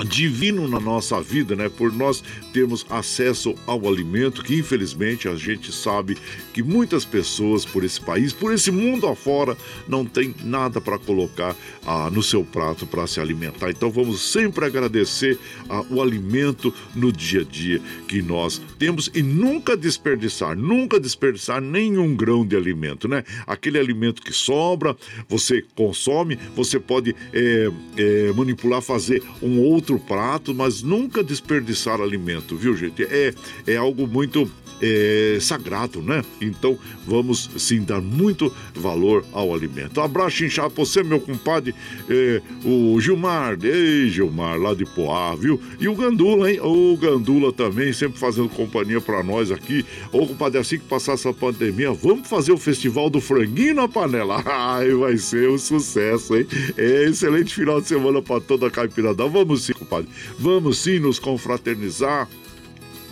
[0.04, 1.68] divino na nossa vida, né?
[1.68, 2.22] Por nós
[2.52, 6.16] termos acesso ao alimento que infelizmente a gente sabe
[6.52, 9.56] que muitas pessoas por esse país, por esse mundo afora,
[9.88, 13.70] não tem nada para colocar ah, no seu prato para se alimentar.
[13.70, 15.38] Então vamos sempre agradecer
[15.68, 21.60] ah, o alimento no dia a dia que nós temos e nunca desperdiçar, nunca desperdiçar
[21.60, 23.24] nenhum grão de alimento, né?
[23.46, 24.96] Aquele alimento que sobra,
[25.28, 32.56] você consome, você pode é, é, manipular, fazer um outro prato, mas nunca desperdiçar alimento,
[32.56, 33.02] viu, gente?
[33.04, 33.34] É,
[33.66, 34.50] é algo muito
[34.80, 36.22] é, sagrado, né?
[36.40, 40.00] Então vamos sim dar muito valor ao alimento.
[40.00, 41.74] Abraço inchado pra você, meu compadre,
[42.08, 45.60] é, o Gilmar, ei Gilmar, lá de Poá, viu?
[45.78, 46.60] E o Gandula, hein?
[46.60, 49.84] O Gandula também, sempre fazendo companhia para nós aqui.
[50.12, 54.42] Ô, compadre, assim que passar essa pandemia, vamos fazer o festival do franguinho na panela.
[54.46, 56.46] Ai, vai ser um sucesso, hein?
[56.76, 59.26] É excelente final de semana para toda a Caipirada.
[59.26, 60.08] Vamos sim, compadre.
[60.38, 62.28] Vamos sim nos confraternizar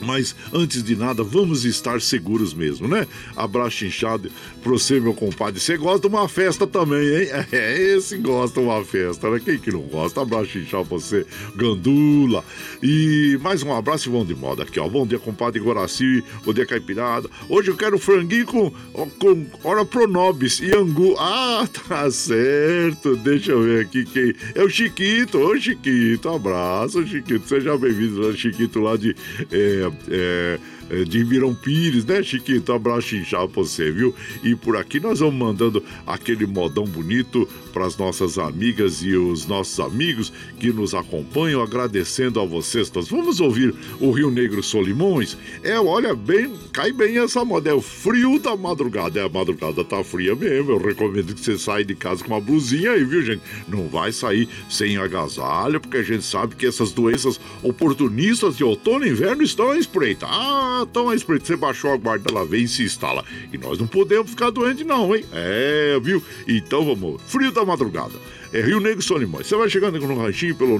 [0.00, 3.06] mas antes de nada, vamos estar seguros mesmo, né?
[3.36, 5.60] Abraço inchado pra você, meu compadre.
[5.60, 7.28] Você gosta de uma festa também, hein?
[7.50, 9.40] É, esse gosta de uma festa, né?
[9.42, 10.20] Quem que não gosta?
[10.20, 12.44] Abraço pra você, Gandula.
[12.82, 14.88] E mais um abraço e vão de moda aqui, ó.
[14.88, 16.22] Bom dia, compadre Goraci.
[16.44, 17.28] Bom dia, Caipirada.
[17.48, 18.70] Hoje eu quero franguinho com,
[19.18, 21.14] com hora pronobis e angu.
[21.18, 23.16] Ah, tá certo.
[23.16, 24.34] Deixa eu ver aqui quem.
[24.54, 25.38] É o Chiquito.
[25.38, 26.28] Ô, Chiquito.
[26.28, 27.48] Abraço, Chiquito.
[27.48, 29.14] Seja bem-vindo, né, Chiquito, lá de.
[29.50, 30.58] É, é,
[31.06, 32.72] de Ribeirão Pires, né, Chiquito?
[32.72, 34.14] Abraço inchado pra você, viu?
[34.42, 39.46] E por aqui nós vamos mandando aquele modão bonito para as nossas amigas e os
[39.46, 43.08] nossos amigos que nos acompanham, agradecendo a vocês todos.
[43.08, 45.36] Vamos ouvir o Rio Negro Solimões?
[45.62, 49.20] É, olha, bem, cai bem essa moda, é o frio da madrugada.
[49.20, 52.40] É, a madrugada tá fria mesmo, eu recomendo que você saia de casa com uma
[52.40, 53.42] blusinha aí, viu, gente?
[53.68, 59.04] Não vai sair sem agasalho, porque a gente sabe que essas doenças oportunistas de outono
[59.06, 60.26] e inverno estão à espreita.
[60.28, 61.46] Ah, estão à espreita.
[61.46, 63.24] Você baixou a guarda, ela vem e se instala.
[63.52, 65.24] E nós não podemos ficar doentes não, hein?
[65.32, 66.22] É, viu?
[66.46, 68.14] Então vamos, frio da madrugada.
[68.52, 69.46] É Rio Negro Solimões.
[69.46, 70.78] Você vai chegando no ranchinho pelo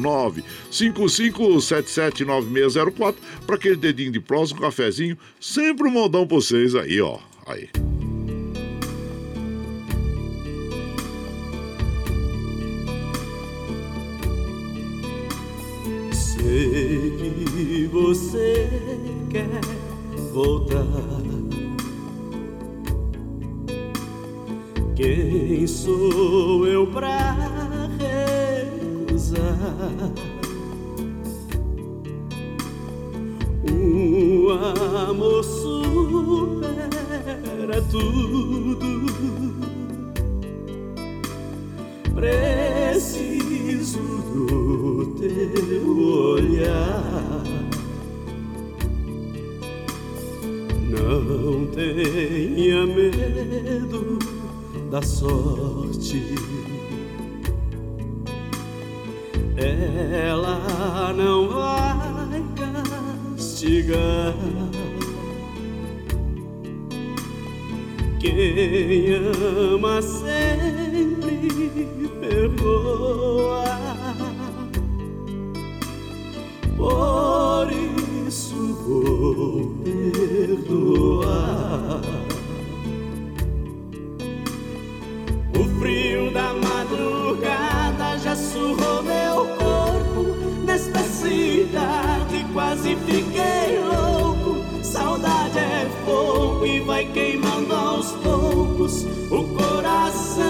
[0.70, 3.14] 955779604
[3.46, 5.18] para aquele dedinho de próximo, um cafezinho.
[5.38, 7.18] Sempre um modão pra vocês aí, ó.
[7.46, 7.68] Aí.
[16.12, 18.66] Sei que você
[19.30, 19.87] quer
[20.38, 20.86] voltar.
[24.94, 27.34] Quem sou eu pra
[29.08, 30.12] recusar?
[33.68, 34.48] Um
[35.10, 36.68] amor supera
[37.90, 38.86] tudo.
[42.14, 43.98] Preciso
[44.32, 45.98] do teu
[46.34, 47.18] olhar.
[50.98, 54.18] Não tenha medo
[54.90, 56.34] da sorte.
[59.56, 62.42] Ela não vai
[63.36, 64.34] castigar.
[68.20, 69.14] Quem
[69.72, 71.48] ama sempre
[72.20, 73.64] perdoa.
[76.76, 78.07] Por isso
[78.88, 80.80] vou perdoar.
[85.58, 90.36] O frio da madrugada já surrou meu corpo.
[90.64, 94.64] Nesta cidade quase fiquei louco.
[94.82, 100.44] Saudade é fogo e vai queimando aos poucos o coração.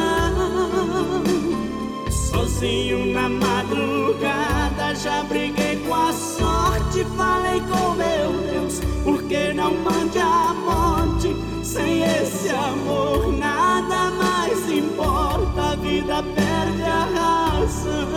[2.10, 4.57] Sozinho na madrugada
[4.98, 7.04] já briguei com a sorte.
[7.16, 11.36] Falei com meu Deus, por que não mande a morte?
[11.62, 18.08] Sem esse amor nada mais importa, a vida perde a razão.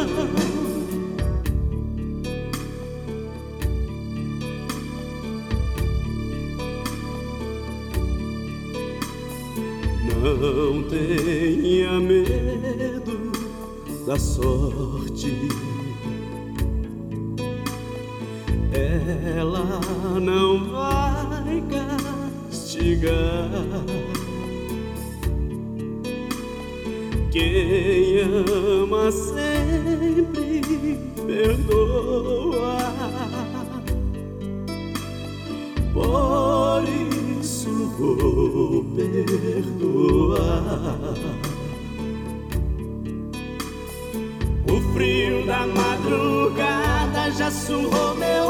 [10.23, 13.31] Não tenha medo
[14.05, 15.80] da sorte.
[19.37, 19.79] Ela
[20.19, 21.63] não vai
[22.49, 23.49] castigar.
[27.31, 30.61] Quem ama sempre
[31.25, 32.77] perdoa.
[35.93, 36.83] Por
[37.39, 40.41] isso vou perdoar.
[44.69, 48.40] O frio da madrugada já surrou meu.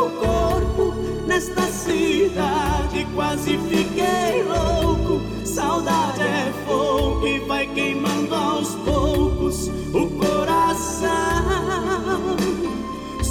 [1.42, 5.22] Nesta cidade quase fiquei louco.
[5.44, 11.10] Saudade é fogo e vai queimando aos poucos o coração.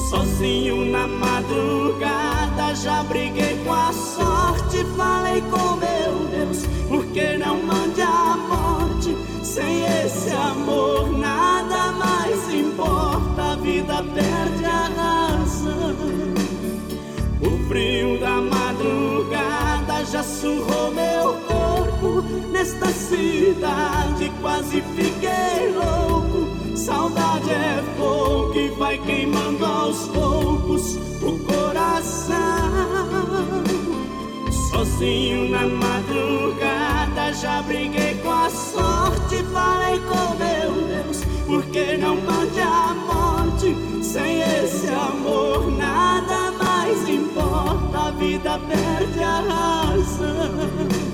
[0.09, 4.85] Sozinho na madrugada já briguei com a sorte.
[4.97, 9.17] Falei com meu Deus, por que não mande a morte?
[9.45, 11.40] Sem esse amor nada
[18.21, 22.23] da madrugada já surrou meu corpo.
[22.53, 26.77] Nesta cidade quase fiquei louco.
[26.77, 32.37] Saudade é fogo que vai queimando aos poucos o coração.
[34.71, 39.43] Sozinho na madrugada já briguei com a sorte.
[39.51, 43.75] Falei com meu Deus, por que não mande a morte?
[44.03, 46.20] Sem esse amor nada
[46.91, 51.10] mais importa, a vida perde a razão.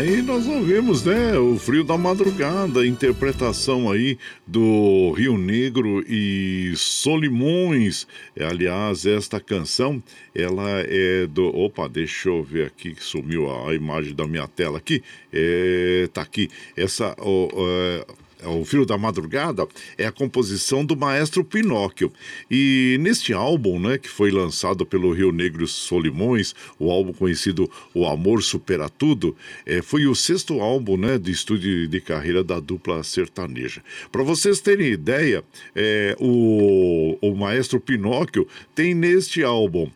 [0.00, 1.36] Aí nós ouvimos, né?
[1.38, 8.06] O Frio da Madrugada, interpretação aí do Rio Negro e Solimões.
[8.34, 10.02] É, aliás, esta canção,
[10.34, 11.48] ela é do.
[11.48, 15.02] Opa, deixa eu ver aqui que sumiu a, imagem da minha tela aqui.
[15.30, 16.48] É, tá aqui.
[16.74, 17.14] Essa.
[17.14, 18.06] É
[18.44, 19.66] o Filho da Madrugada,
[19.96, 22.12] é a composição do maestro Pinóquio.
[22.50, 28.06] E neste álbum, né, que foi lançado pelo Rio Negro Solimões, o álbum conhecido O
[28.06, 29.36] Amor Supera Tudo,
[29.66, 33.82] é, foi o sexto álbum né, de estúdio de carreira da dupla sertaneja.
[34.10, 39.90] Para vocês terem ideia, é, o, o maestro Pinóquio tem neste álbum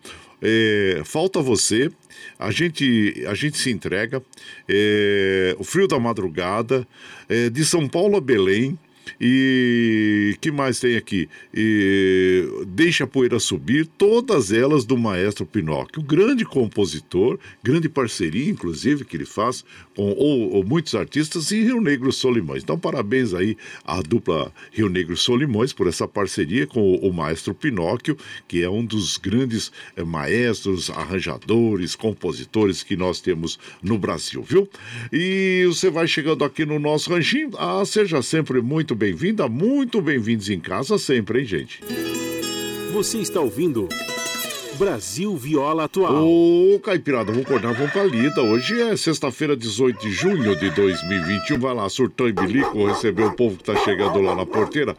[0.45, 1.91] é, Falta Você,
[2.39, 4.23] a gente, a gente se entrega,
[4.69, 6.87] é, O Frio da Madrugada,
[7.29, 8.79] é, de São Paulo a Belém,
[9.21, 11.29] e que mais tem aqui?
[11.53, 19.05] E Deixa a Poeira Subir, todas elas do maestro Pinóquio, grande compositor, grande parceria, inclusive,
[19.05, 19.65] que ele faz
[19.97, 22.63] com ou, ou muitos artistas e Rio Negro Solimões.
[22.63, 27.55] Então, parabéns aí à dupla Rio Negro Solimões por essa parceria com o, o maestro
[27.55, 28.17] Pinóquio,
[28.49, 34.69] que é um dos grandes é, maestros, arranjadores, compositores que nós temos no Brasil, viu?
[35.13, 40.49] E você vai chegando aqui no nosso ranchinho, ah, seja sempre muito bem-vinda, muito bem-vindos
[40.49, 41.81] em casa sempre, hein, gente?
[42.93, 43.89] Você está ouvindo
[44.79, 46.27] Brasil Viola Atual.
[46.27, 48.43] Ô, Caipirada, vamos acordar, vamos pra lida.
[48.43, 51.59] Hoje é sexta-feira, 18 de junho de 2021.
[51.59, 54.97] Vai lá, surtão e bilico, receber o povo que tá chegando lá na porteira.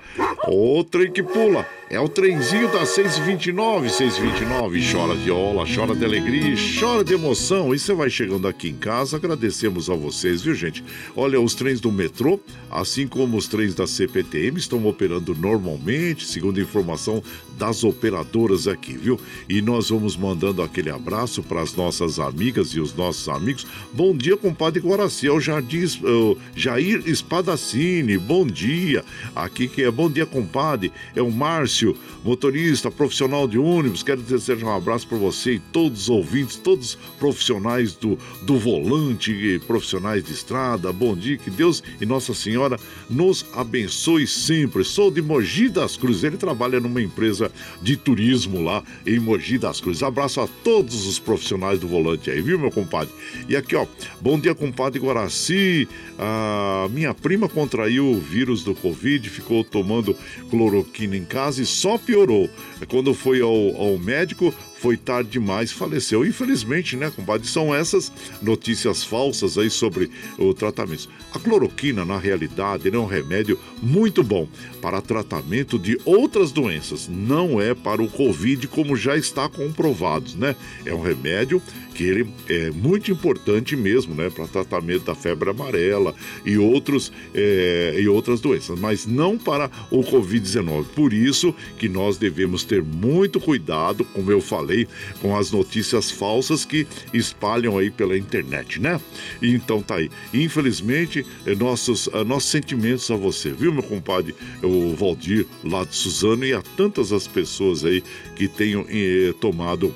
[0.47, 1.65] Ô, trem que pula.
[1.95, 4.91] É o trenzinho das 6h29, 6h29.
[4.91, 7.73] Chora viola, chora de alegria, chora de emoção.
[7.73, 10.83] E você vai chegando aqui em casa, agradecemos a vocês, viu, gente?
[11.15, 12.37] Olha, os trens do metrô,
[12.69, 17.23] assim como os trens da CPTM, estão operando normalmente, segundo informação
[17.57, 19.17] das operadoras aqui, viu?
[19.47, 23.65] E nós vamos mandando aquele abraço para as nossas amigas e os nossos amigos.
[23.93, 29.05] Bom dia, compadre Guaraci, é o Jardim, uh, Jair Espadacini, bom dia.
[29.33, 31.84] Aqui que é bom dia, compadre, é o Márcio,
[32.23, 34.01] motorista profissional de ônibus.
[34.01, 38.57] Quero desejar um abraço para você e todos os ouvintes, todos os profissionais do, do
[38.57, 40.91] volante, profissionais de estrada.
[40.93, 42.79] Bom dia, que Deus e Nossa Senhora
[43.09, 44.83] nos abençoe sempre.
[44.83, 49.81] Sou de Mogi das Cruzes, ele trabalha numa empresa de turismo lá em Mogi das
[49.81, 50.03] Cruzes.
[50.03, 53.13] Abraço a todos os profissionais do volante aí, viu, meu compadre?
[53.49, 53.86] E aqui, ó,
[54.21, 55.88] bom dia, compadre Guaraci.
[56.17, 60.15] A minha prima contraiu o vírus do Covid, ficou tomando
[60.49, 62.49] cloroquina em casa e só piorou.
[62.88, 66.26] Quando foi ao, ao médico, foi tarde demais, faleceu.
[66.26, 67.47] Infelizmente, né, compadre?
[67.47, 68.11] São essas
[68.41, 71.09] notícias falsas aí sobre o tratamento.
[71.34, 74.47] A cloroquina, na realidade, é um remédio muito bom
[74.82, 77.07] para tratamento de outras doenças.
[77.07, 80.55] Não é para o Covid, como já está comprovado, né?
[80.86, 81.61] É um remédio
[81.95, 86.13] que ele é muito importante mesmo, né, para tratamento da febre amarela
[86.45, 90.85] e outros é, e outras doenças, mas não para o Covid-19.
[90.93, 94.87] Por isso que nós devemos ter muito cuidado, como eu falei,
[95.21, 98.99] com as notícias falsas que espalham aí pela internet, né?
[99.41, 100.11] Então tá aí.
[100.33, 105.95] Infelizmente, é, nossos é, nossos sentimentos a você, viu, meu compadre, o Valdir lá de
[105.95, 108.03] Suzano e a tantas as pessoas aí
[108.35, 109.93] que tenham eh, tomado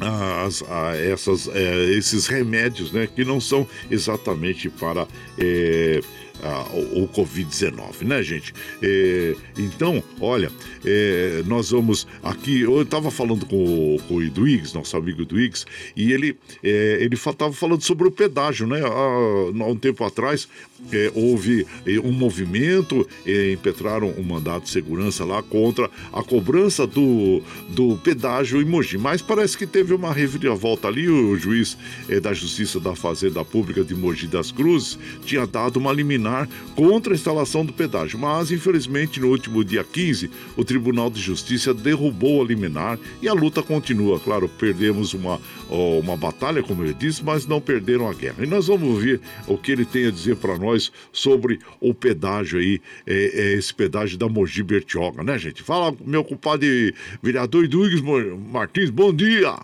[0.00, 5.06] as, a, essas, é, esses remédios, né, que não são exatamente para
[5.38, 6.00] é,
[6.42, 8.52] a, o Covid-19, né, gente?
[8.82, 10.50] É, então, olha,
[10.84, 12.60] é, nós vamos aqui.
[12.60, 15.64] Eu estava falando com, com o Edwigs, nosso amigo Edwigs,
[15.96, 18.80] e ele é, ele estava falando sobre o pedágio, né?
[18.80, 20.48] Há, há um tempo atrás,
[20.92, 26.86] é, houve é, um movimento, é, impetraram um mandato de segurança lá contra a cobrança
[26.86, 28.98] do, do pedágio em Mogi.
[28.98, 31.08] Mas parece que teve uma reviravolta ali.
[31.08, 31.76] O juiz
[32.08, 37.12] é, da Justiça da Fazenda Pública de Mogi das Cruzes tinha dado uma liminar contra
[37.12, 38.18] a instalação do pedágio.
[38.18, 43.32] Mas, infelizmente, no último dia 15, o Tribunal de Justiça derrubou a liminar e a
[43.32, 44.18] luta continua.
[44.20, 48.36] Claro, perdemos uma, uma batalha, como ele disse, mas não perderam a guerra.
[48.42, 50.63] E nós vamos ouvir o que ele tem a dizer para nós
[51.12, 55.62] sobre o pedágio aí, é, é esse pedágio da Mogi Bertioga, né, gente?
[55.62, 59.56] Fala, meu compadre vereador Eduígues Martins, bom dia!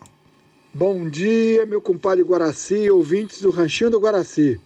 [0.73, 4.61] Bom dia, meu compadre Guaraci, ouvintes do Ranchinho do Guaraci.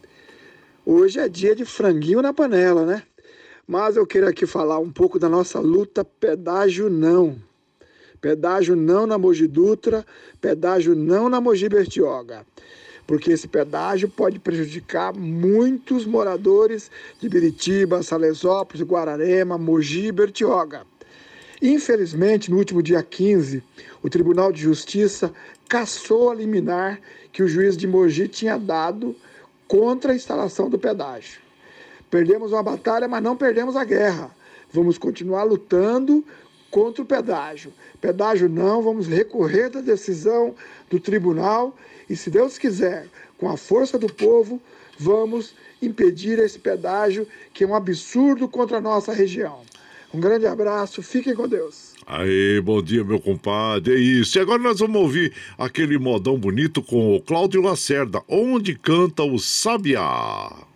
[0.84, 3.02] Hoje é dia de franguinho na panela, né?
[3.66, 7.40] Mas eu quero aqui falar um pouco da nossa luta pedágio não.
[8.20, 10.04] Pedágio não na Mogi Dutra,
[10.40, 12.46] pedágio não na Mogi Bertioga.
[13.06, 16.90] Porque esse pedágio pode prejudicar muitos moradores
[17.20, 20.86] de Biritiba, Salesópolis, Guararema, Mogi e Bertioga.
[21.60, 23.62] Infelizmente, no último dia 15,
[24.02, 25.32] o Tribunal de Justiça
[25.68, 27.00] cassou a liminar
[27.32, 29.14] que o juiz de Mogi tinha dado
[29.66, 31.40] contra a instalação do pedágio.
[32.10, 34.30] Perdemos uma batalha, mas não perdemos a guerra.
[34.72, 36.24] Vamos continuar lutando
[36.70, 37.72] contra o pedágio.
[38.00, 40.54] Pedágio não, vamos recorrer da decisão
[40.90, 41.76] do tribunal
[42.08, 43.06] e, se Deus quiser,
[43.38, 44.60] com a força do povo,
[44.98, 49.60] vamos impedir esse pedágio que é um absurdo contra a nossa região.
[50.12, 51.92] Um grande abraço, fiquem com Deus.
[52.06, 53.94] Aí, bom dia, meu compadre.
[53.94, 54.38] É isso.
[54.38, 59.38] E agora nós vamos ouvir aquele modão bonito com o Cláudio Lacerda, onde canta o
[59.38, 60.73] Sabiá.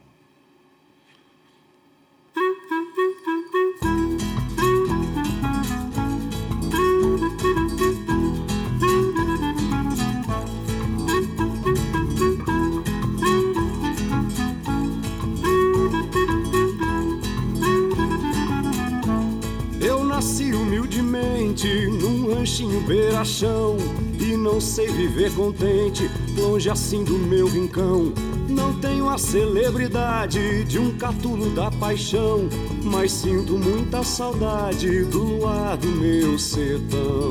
[21.67, 23.77] Num ranchinho beirachão
[24.21, 28.13] e não sei viver contente longe assim do meu rincão.
[28.49, 32.49] Não tenho a celebridade de um catulo da paixão,
[32.83, 37.31] mas sinto muita saudade do luar do meu sertão.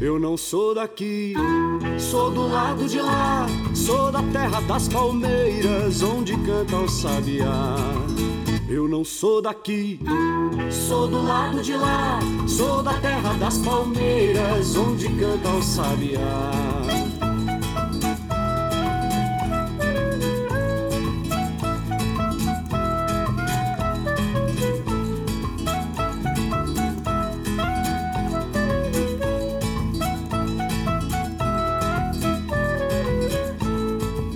[0.00, 1.34] Eu não sou daqui,
[1.98, 7.76] sou do lado de lá, sou da terra das palmeiras, onde canta o sabiá.
[8.70, 9.98] Eu não sou daqui,
[10.70, 16.20] sou do lado de lá, sou da terra das palmeiras, onde canta o sabiá.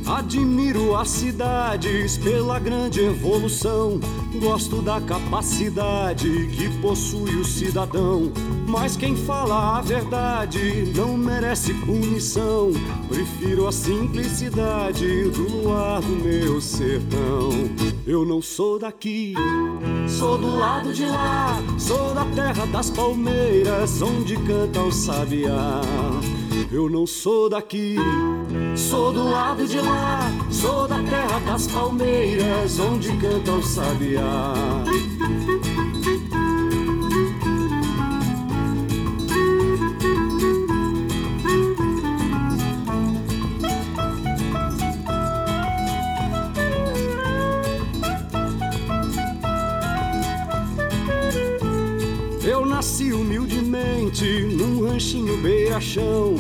[0.07, 4.01] Admiro as cidades pela grande evolução
[4.41, 8.33] Gosto da capacidade que possui o cidadão.
[8.67, 12.71] Mas quem fala a verdade não merece punição.
[13.09, 17.51] Prefiro a simplicidade do luar do meu sertão.
[18.07, 19.35] Eu não sou daqui,
[20.09, 21.59] sou do lado de lá.
[21.79, 25.81] Sou da terra das palmeiras, onde canta o sabiá.
[26.73, 27.97] Eu não sou daqui,
[28.77, 30.21] sou do lado de lá.
[30.51, 34.55] Sou da terra das palmeiras, onde canta o sabiá.
[52.45, 54.25] Eu nasci humildemente
[54.57, 56.37] num ranchinho beira-chão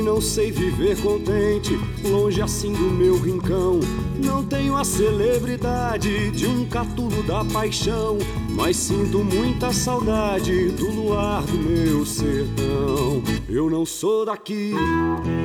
[0.00, 3.80] não sei viver contente, longe assim do meu rincão.
[4.24, 8.16] Não tenho a celebridade de um catulo da paixão,
[8.50, 13.22] mas sinto muita saudade do luar do meu sertão.
[13.48, 14.72] Eu não sou daqui,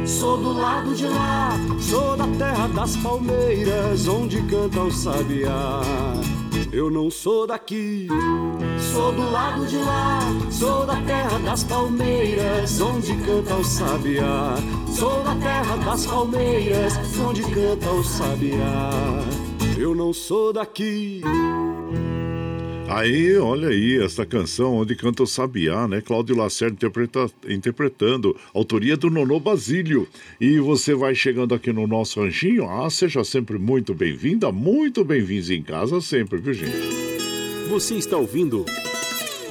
[0.05, 5.81] sou do lado de lá, sou da terra das palmeiras, onde canta o sabiá.
[6.71, 8.07] Eu não sou daqui,
[8.91, 10.19] sou do lado de lá,
[10.51, 14.55] sou da terra das palmeiras, onde canta o sabiá.
[14.91, 18.91] Sou da terra das palmeiras, onde canta o sabiá.
[19.77, 21.21] Eu não sou daqui.
[22.89, 25.99] Aí, olha aí, essa canção onde canta o Sabiá, né?
[25.99, 30.07] Cláudio Lacerda interpreta, interpretando, autoria do Nonô Basílio.
[30.39, 32.69] E você vai chegando aqui no nosso ranchinho.
[32.69, 36.77] Ah, seja sempre muito bem-vinda, muito bem-vindos em casa sempre, viu, gente?
[37.69, 38.63] Você está ouvindo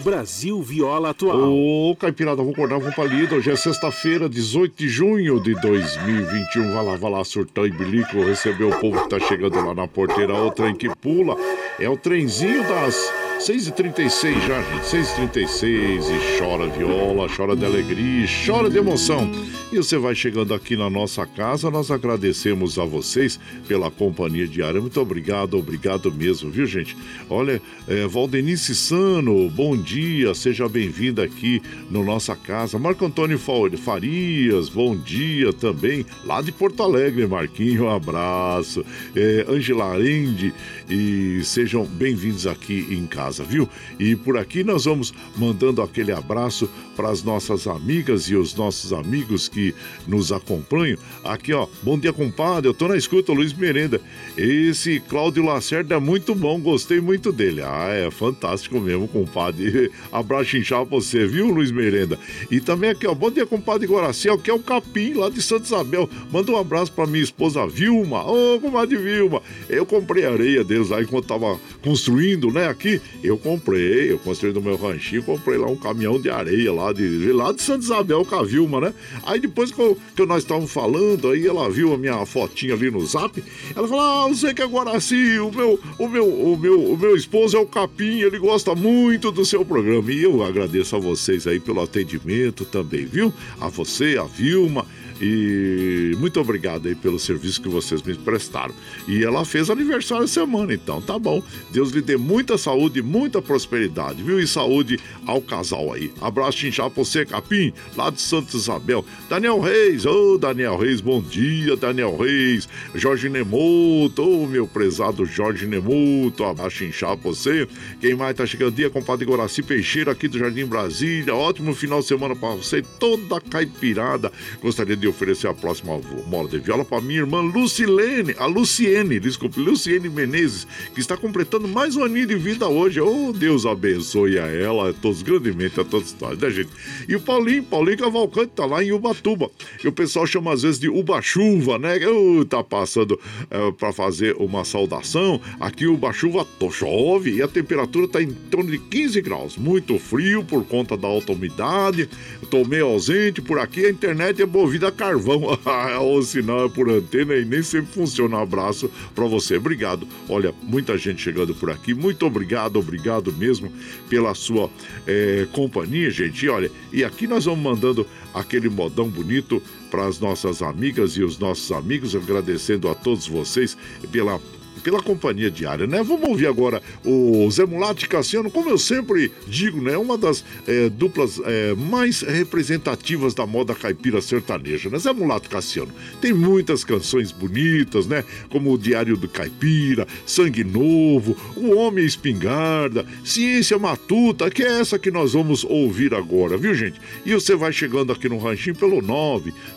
[0.02, 1.52] Brasil Viola Atual.
[1.52, 3.34] Ô, Caipirada, vamos acordar, vamos pra lida.
[3.34, 6.72] Hoje é sexta-feira, 18 de junho de 2021.
[6.72, 9.86] Vai lá, vai lá, surtão e bilico, receber o povo que tá chegando lá na
[9.86, 11.36] porteira, o trem que pula.
[11.78, 14.84] É o trenzinho das 6h36 já, gente.
[14.86, 19.30] 6h36 e chora viola, chora de alegria, chora de emoção.
[19.70, 24.80] E você vai chegando aqui na nossa casa, nós agradecemos a vocês pela companhia diária.
[24.80, 26.96] Muito obrigado, obrigado mesmo, viu, gente?
[27.28, 31.60] Olha, é, Valdenice Sano, bom dia, seja bem-vinda aqui
[31.90, 32.78] no nossa casa.
[32.78, 38.84] Marco Antônio Farias, bom dia também, lá de Porto Alegre, Marquinho, um abraço.
[39.14, 40.54] É, Angela Arende,
[40.88, 43.68] e sejam bem-vindos aqui em casa, viu?
[43.98, 48.92] E por aqui nós vamos mandando aquele abraço para as nossas amigas e os nossos
[48.92, 49.74] amigos que
[50.06, 50.98] nos acompanham.
[51.22, 52.68] Aqui, ó, bom dia, compadre.
[52.68, 54.00] Eu tô na escuta, Luiz Merenda.
[54.36, 57.62] Esse Cláudio Lacerda é muito bom, gostei muito dele.
[57.62, 59.90] Ah, é fantástico mesmo, compadre.
[60.10, 62.18] Abraço inchado pra você, viu, Luiz Merenda?
[62.50, 65.66] E também aqui, ó, bom dia, compadre Guaraciel, que é o Capim, lá de Santa
[65.66, 66.08] Isabel.
[66.32, 68.24] Manda um abraço para minha esposa Vilma.
[68.24, 73.00] Ô, oh, comadre Vilma, eu comprei areia deles lá enquanto tava construindo, né, aqui.
[73.22, 77.32] Eu comprei, eu construí no meu ranchinho, comprei lá um caminhão de areia lá de,
[77.32, 78.94] lá de Santa Isabel com a Vilma, né?
[79.24, 82.90] Aí depois que, eu, que nós estávamos falando, aí ela viu a minha fotinha ali
[82.90, 83.42] no zap,
[83.74, 86.96] ela falou: Ah, eu sei que agora sim, o meu, o meu, o meu, o
[86.96, 90.12] meu esposo é o Capim, ele gosta muito do seu programa.
[90.12, 93.32] E eu agradeço a vocês aí pelo atendimento também, viu?
[93.60, 94.86] A você, a Vilma
[95.20, 98.74] e muito obrigado aí pelo serviço que vocês me prestaram.
[99.08, 101.42] E ela fez aniversário semana, então tá bom.
[101.70, 104.38] Deus lhe dê muita saúde, muita prosperidade, viu?
[104.38, 106.12] E saúde ao casal aí.
[106.20, 109.04] Abraço pra você, Capim, lá de Santa Isabel.
[109.28, 112.68] Daniel Reis, ô oh, Daniel Reis, bom dia, Daniel Reis.
[112.94, 117.66] Jorge Nemoto, ô oh, meu prezado Jorge Nemoto, abraço pra você.
[118.00, 118.74] Quem mais tá chegando?
[118.74, 121.34] Dia, compadre Goraci Peixeira aqui do Jardim Brasília.
[121.34, 124.32] Ótimo final de semana pra você, toda caipirada.
[124.60, 129.60] Gostaria de oferecer a próxima mola de viola para minha irmã Lucilene, a Luciene, desculpe,
[129.60, 133.00] Luciene Menezes, que está completando mais um aninho de vida hoje.
[133.00, 136.70] Oh, Deus abençoe a ela, a todos grandemente, a todos nós, né, gente?
[137.08, 139.50] E o Paulinho, Paulinho Cavalcante, tá lá em Ubatuba.
[139.82, 141.98] E o pessoal chama às vezes de Uba-chuva, né?
[142.06, 143.18] Oh, tá passando
[143.50, 145.40] é, para fazer uma saudação.
[145.60, 149.56] Aqui Uba-chuva chove e a temperatura tá em torno de 15 graus.
[149.56, 152.08] Muito frio por conta da alta umidade.
[152.50, 155.42] Tô meio ausente por aqui, a internet é movida carvão.
[156.02, 158.38] o sinal é por antena e nem sempre funciona.
[158.38, 159.56] Um abraço para você.
[159.56, 160.06] Obrigado.
[160.28, 161.94] Olha, muita gente chegando por aqui.
[161.94, 163.70] Muito obrigado, obrigado mesmo
[164.08, 164.70] pela sua
[165.06, 166.46] é, companhia, gente.
[166.46, 171.22] E olha, e aqui nós vamos mandando aquele modão bonito para as nossas amigas e
[171.22, 173.76] os nossos amigos, agradecendo a todos vocês
[174.10, 174.40] pela
[174.82, 176.02] pela companhia diária, né?
[176.02, 179.96] Vamos ouvir agora o Zé Mulato e Cassiano, como eu sempre digo, né?
[179.96, 184.98] Uma das é, duplas é, mais representativas da moda caipira sertaneja, né?
[184.98, 185.92] Zé Mulato e Cassiano.
[186.20, 188.24] Tem muitas canções bonitas, né?
[188.48, 194.98] Como o Diário do Caipira, Sangue Novo, O Homem Espingarda, Ciência Matuta, que é essa
[194.98, 197.00] que nós vamos ouvir agora, viu, gente?
[197.24, 199.00] E você vai chegando aqui no ranchinho pelo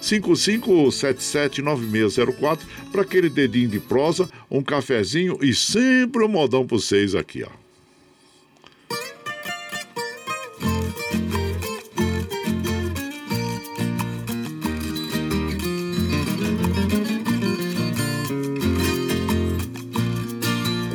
[0.01, 2.59] 955779604
[2.91, 7.43] para aquele dedinho de prosa, um café cafezinho e sempre um modão para vocês aqui,
[7.43, 7.49] ó.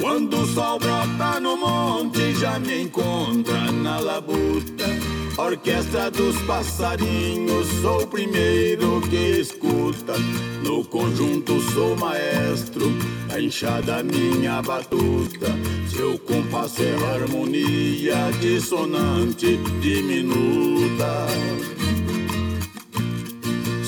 [0.00, 5.13] Quando o sol brota no monte, já me encontra na labuta.
[5.36, 10.14] Orquestra dos passarinhos, sou o primeiro que escuta.
[10.62, 12.86] No conjunto sou maestro,
[13.32, 15.48] a enxada minha batuta.
[15.88, 21.26] Seu compasso é harmonia dissonante, diminuta.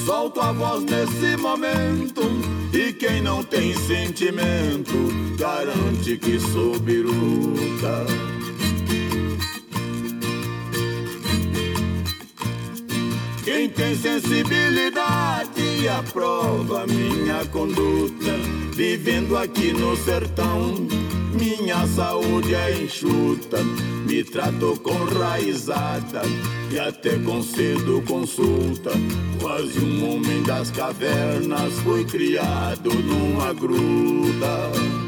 [0.05, 2.23] Solto a voz nesse momento,
[2.73, 8.05] e quem não tem sentimento, garante que sou biruta.
[13.47, 18.33] Quem tem sensibilidade aprova minha conduta.
[18.73, 20.75] Vivendo aqui no sertão,
[21.33, 23.59] minha saúde é enxuta.
[24.05, 26.23] Me trato com raizada
[26.73, 28.91] e até concedo consulta.
[29.41, 35.06] Quase um homem das cavernas, foi criado numa gruta.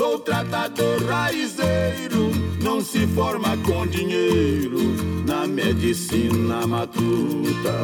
[0.00, 2.30] Sou tratador raizeiro,
[2.62, 4.78] não se forma com dinheiro
[5.26, 7.74] na medicina matuta.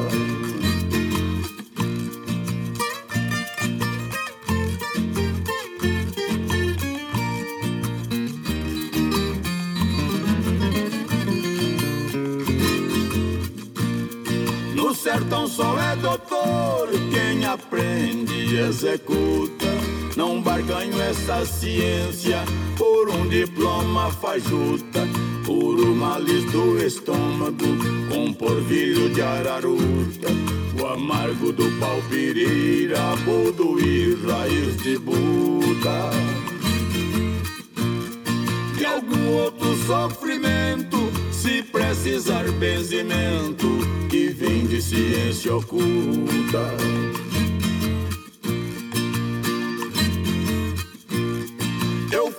[14.75, 19.76] No sertão só é doutor quem aprende e executa
[20.17, 22.43] Não barganho essa ciência
[22.79, 25.07] por um diploma fajuta,
[25.45, 27.67] por uma lis do estômago,
[28.09, 30.29] com porvilho de araruta.
[30.81, 33.77] O amargo do palpirira, bodo
[34.27, 36.11] raiz de Buda.
[38.81, 40.97] E algum outro sofrimento,
[41.31, 43.69] se precisar benzimento,
[44.09, 47.26] que vem de ciência oculta.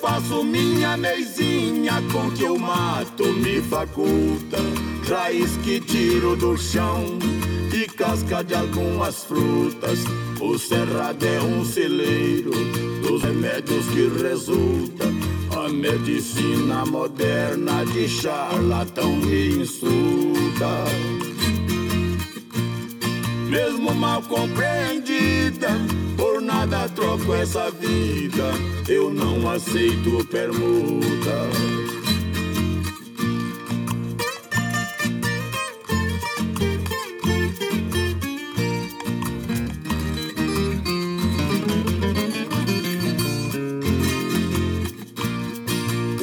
[0.08, 4.58] Faço minha meizinha com que eu mato me faculta.
[5.10, 7.20] Raiz que tiro do chão
[7.74, 10.00] e casca de algumas frutas.
[10.40, 12.52] O cerrado é um celeiro
[13.02, 15.06] dos remédios que resulta.
[15.54, 21.27] A medicina moderna de charlatão me insulta.
[23.50, 25.70] Mesmo mal compreendida,
[26.18, 28.52] por nada troco essa vida.
[28.90, 31.08] Eu não aceito permuta.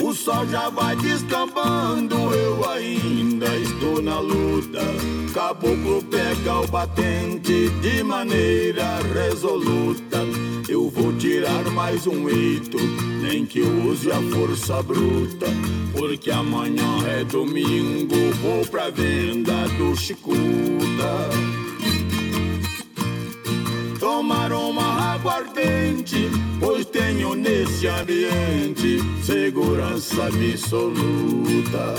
[0.03, 2.24] O sol já vai estou
[4.05, 4.81] na luta.
[5.33, 10.19] Caboclo pega o batente de maneira resoluta.
[10.69, 12.79] Eu vou tirar mais um eito,
[13.23, 15.47] nem que use a força bruta.
[15.93, 21.31] Porque amanhã é domingo, vou pra venda do Chicuta.
[23.99, 31.95] Tomar uma aguardente, pois tenho nesse ambiente segurança absoluta.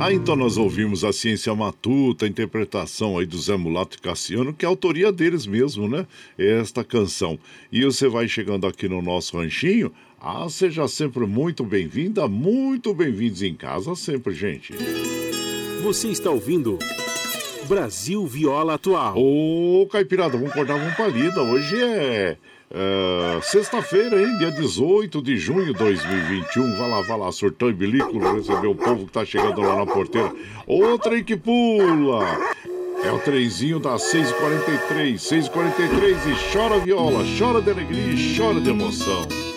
[0.00, 4.54] Ah, então nós ouvimos a Ciência Matuta, a interpretação aí do Zé Mulato e Cassiano,
[4.54, 6.06] que é a autoria deles mesmo, né?
[6.38, 7.36] Esta canção.
[7.72, 9.92] E você vai chegando aqui no nosso ranchinho.
[10.20, 14.72] Ah, seja sempre muito bem-vinda, muito bem-vindos em casa sempre, gente.
[15.82, 16.78] Você está ouvindo
[17.68, 19.18] Brasil Viola Atual.
[19.18, 21.42] Ô, Caipirada, vamos acordar uma palida.
[21.42, 22.36] Hoje é,
[22.70, 24.38] é, sexta-feira, hein?
[24.38, 26.76] Dia 18 de junho de 2021.
[26.76, 29.86] Vai lá, vai lá, surtão e bilículo, receber o povo que tá chegando lá na
[29.86, 30.32] porteira.
[30.66, 32.24] Outra aí que pula.
[33.04, 38.70] É o trenzinho das 6h43, 6h43 e chora viola, chora de alegria e chora de
[38.70, 39.47] emoção.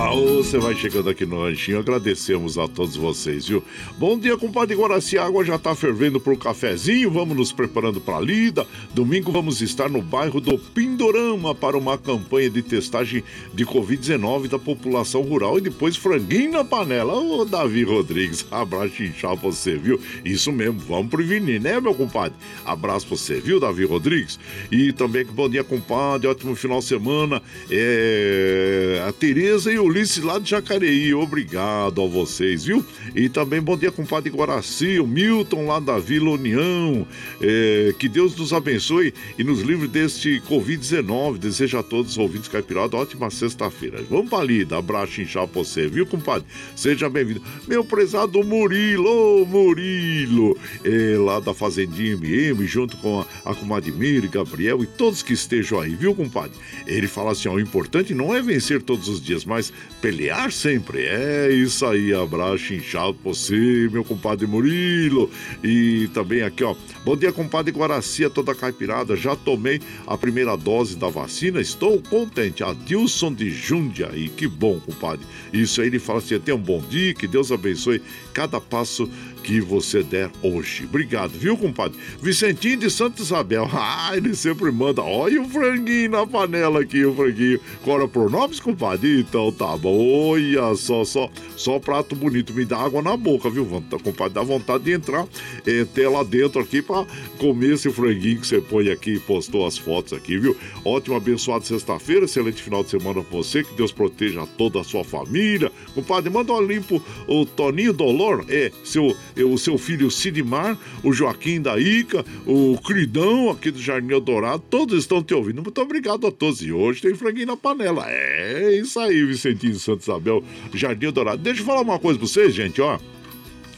[0.00, 3.62] Você vai chegando aqui no ranchinho, agradecemos a todos vocês, viu?
[3.98, 8.18] Bom dia, compadre Guaraci, a água já tá fervendo pro cafezinho, vamos nos preparando pra
[8.18, 8.66] lida.
[8.94, 13.22] Domingo vamos estar no bairro do Pindorama para uma campanha de testagem
[13.52, 17.14] de Covid-19 da população rural e depois franguinho na panela.
[17.14, 20.00] Ô, Davi Rodrigues, abraço inchar pra você, viu?
[20.24, 22.36] Isso mesmo, vamos prevenir, né, meu compadre?
[22.64, 24.40] Abraço pra você, viu, Davi Rodrigues?
[24.72, 27.42] E também bom dia, compadre, ótimo final de semana.
[27.70, 29.04] É...
[29.06, 32.84] A Tereza e o Ulisses lá de Jacareí, obrigado a vocês, viu?
[33.12, 37.04] E também bom dia, compadre Guaraci, o Milton lá da Vila União.
[37.40, 41.38] É, que Deus nos abençoe e nos livre deste Covid-19.
[41.38, 44.00] Desejo a todos os ouvintes caipirada ótima sexta-feira.
[44.08, 46.46] Vamos pra lida, abraço inchar pra você, viu, compadre?
[46.76, 47.42] Seja bem-vindo.
[47.66, 53.90] Meu prezado Murilo, ô Murilo, é, lá da Fazendinha MM, junto com a, a comadre
[53.90, 56.56] Miri, Gabriel e todos que estejam aí, viu, compadre?
[56.86, 61.04] Ele fala assim: ó, o importante não é vencer todos os dias, mas pelear sempre.
[61.04, 65.30] É isso aí, abraço inchado pra você, meu compadre Murilo.
[65.62, 66.74] E também aqui, ó,
[67.04, 69.16] bom dia, compadre Guaracia, toda caipirada.
[69.16, 72.64] Já tomei a primeira dose da vacina, estou contente.
[72.64, 75.26] Adilson de Jundiaí, que bom, compadre.
[75.52, 78.02] Isso aí, ele fala assim: tenha um bom dia, que Deus abençoe
[78.32, 79.08] cada passo
[79.42, 80.84] que você der hoje.
[80.84, 81.98] Obrigado, viu, compadre?
[82.22, 83.68] Vicentinho de Santa Isabel.
[83.82, 85.02] Ah, ele sempre manda.
[85.02, 87.60] Olha o franguinho na panela aqui, o franguinho.
[87.82, 89.20] Cora por nomes, compadre?
[89.20, 90.30] Então tá bom.
[90.30, 92.52] Olha só, só, só prato bonito.
[92.52, 93.66] Me dá água na boca, viu,
[94.02, 94.34] compadre?
[94.34, 95.26] Dá vontade de entrar
[95.66, 97.06] é, até lá dentro aqui pra
[97.38, 100.56] comer esse franguinho que você põe aqui e postou as fotos aqui, viu?
[100.84, 102.26] Ótima, abençoada sexta-feira.
[102.26, 103.64] Excelente final de semana pra você.
[103.64, 105.72] Que Deus proteja toda a sua família.
[105.94, 108.19] Compadre, manda um limpo o Toninho Dolor.
[108.48, 114.20] É, seu o seu filho Sidmar, o Joaquim da Ica, o Cridão aqui do Jardim
[114.20, 115.62] Dourado, todos estão te ouvindo.
[115.62, 116.60] Muito obrigado a todos.
[116.60, 118.04] E hoje tem franguinho na panela.
[118.06, 120.44] É isso aí, Vicentinho Santa Isabel,
[120.74, 121.42] Jardim Dourado.
[121.42, 122.98] Deixa eu falar uma coisa pra vocês, gente, ó.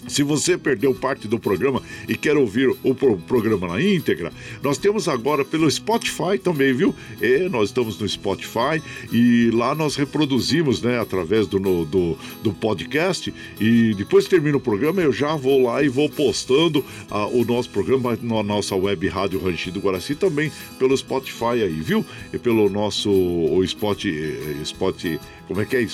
[0.08, 4.76] Se você perdeu parte do programa e quer ouvir o pro programa na íntegra, nós
[4.76, 6.94] temos agora pelo Spotify também, viu?
[7.20, 12.52] É, nós estamos no Spotify e lá nós reproduzimos, né, através do, no, do, do
[12.52, 13.32] podcast.
[13.60, 17.44] E depois que termina o programa, eu já vou lá e vou postando ah, o
[17.44, 22.04] nosso programa na nossa web Rádio Ranchido Guaraci também pelo Spotify aí, viu?
[22.32, 25.04] E pelo nosso o Spot, eh, Spot
[25.52, 25.86] como é que é, é,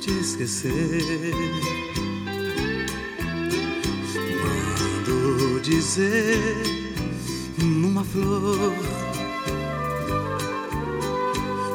[0.00, 0.72] te esquecer,
[5.62, 6.81] dizer
[8.12, 8.74] flor.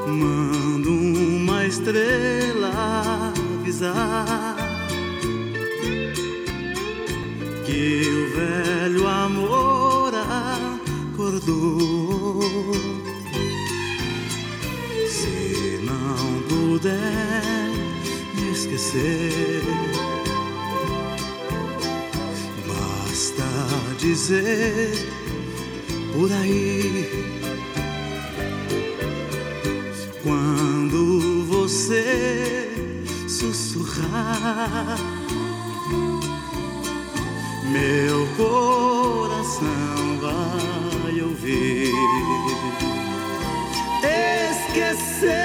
[0.08, 4.56] Mando uma estrela avisar
[7.66, 10.14] que o velho amor
[11.14, 12.40] acordou.
[15.10, 17.72] Se não puder
[18.36, 19.64] me esquecer,
[22.68, 23.44] basta
[23.98, 25.27] dizer
[26.18, 27.06] por aí.
[30.24, 32.72] Quando você
[33.28, 34.98] sussurrar,
[37.72, 41.94] meu coração vai ouvir.
[44.50, 45.38] Esquecer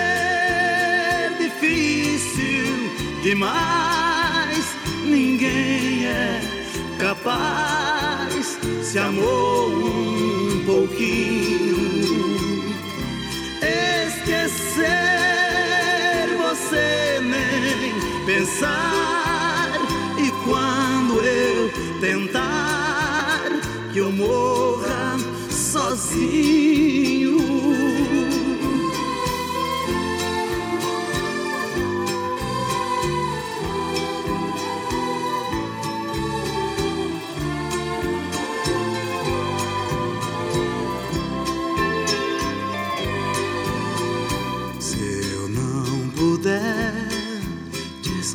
[1.39, 2.89] difícil
[3.23, 4.65] demais,
[5.05, 6.41] ninguém é
[6.99, 9.72] capaz se amor
[11.03, 12.71] pouquinho.
[14.07, 14.87] Esquecer
[16.39, 17.93] você nem
[18.25, 19.73] pensar.
[20.19, 23.43] E quando eu tentar
[23.93, 25.17] que eu morra
[25.51, 27.52] sozinho.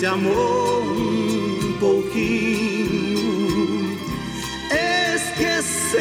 [0.00, 2.88] Capaz se amou um pouquinho.
[5.14, 6.00] Esquecer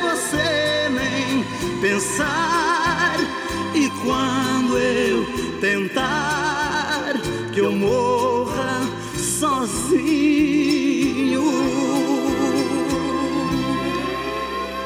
[0.00, 1.44] você nem
[1.80, 3.16] pensar.
[3.74, 5.26] E quando eu
[5.60, 7.14] tentar
[7.52, 10.87] que eu morra sozinho.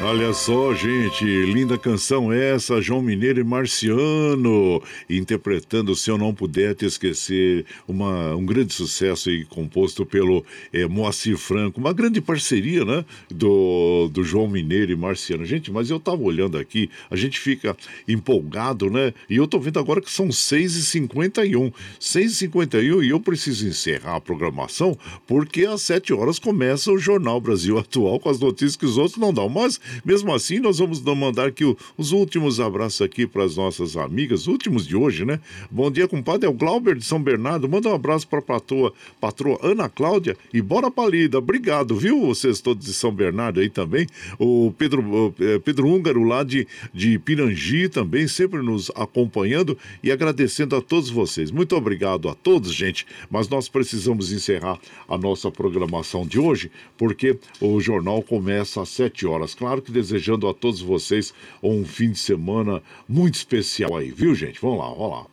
[0.04, 6.74] Olha só, gente, linda canção essa, João Mineiro e Marciano, interpretando Se Eu Não Puder
[6.74, 12.84] Te Esquecer, uma, um grande sucesso e composto pelo é, Moacir Franco, uma grande parceria,
[12.84, 15.46] né, do, do João Mineiro e Marciano.
[15.46, 17.76] Gente, mas eu tava olhando aqui, a gente fica
[18.08, 24.16] empolgado, né, e eu tô vendo agora que são 6h51, 6h51 e eu preciso encerrar
[24.16, 24.98] a programação,
[25.28, 29.16] porque às 7 horas começa o Jornal Brasil Atual com as notícias que os outros
[29.16, 31.64] não dão, mas mesmo assim, nós vamos mandar aqui
[31.96, 35.40] os últimos abraços aqui para as nossas amigas, últimos de hoje, né?
[35.70, 36.46] Bom dia, compadre.
[36.46, 37.68] É o Glauber de São Bernardo.
[37.68, 41.38] Manda um abraço para a patroa, patroa Ana Cláudia e bora palida.
[41.38, 42.20] Obrigado, viu?
[42.26, 44.06] Vocês todos de São Bernardo aí também.
[44.38, 50.76] O Pedro, eh, Pedro Húngaro lá de, de Pirangi também, sempre nos acompanhando e agradecendo
[50.76, 51.50] a todos vocês.
[51.50, 53.06] Muito obrigado a todos, gente.
[53.30, 59.26] Mas nós precisamos encerrar a nossa programação de hoje, porque o jornal começa às 7
[59.26, 59.54] horas.
[59.54, 64.60] Claro que desejando a todos vocês um fim de semana muito especial aí, viu, gente?
[64.60, 65.26] Vamos lá, vamos lá.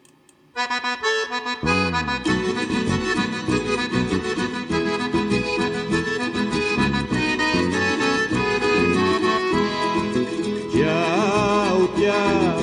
[10.71, 12.59] Tchau, tchau,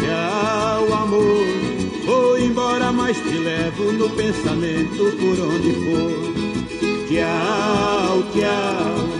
[0.00, 1.46] tchau, amor.
[2.04, 6.38] Vou embora, mas te levo no pensamento por onde for.
[7.08, 9.17] Tchau, tchau,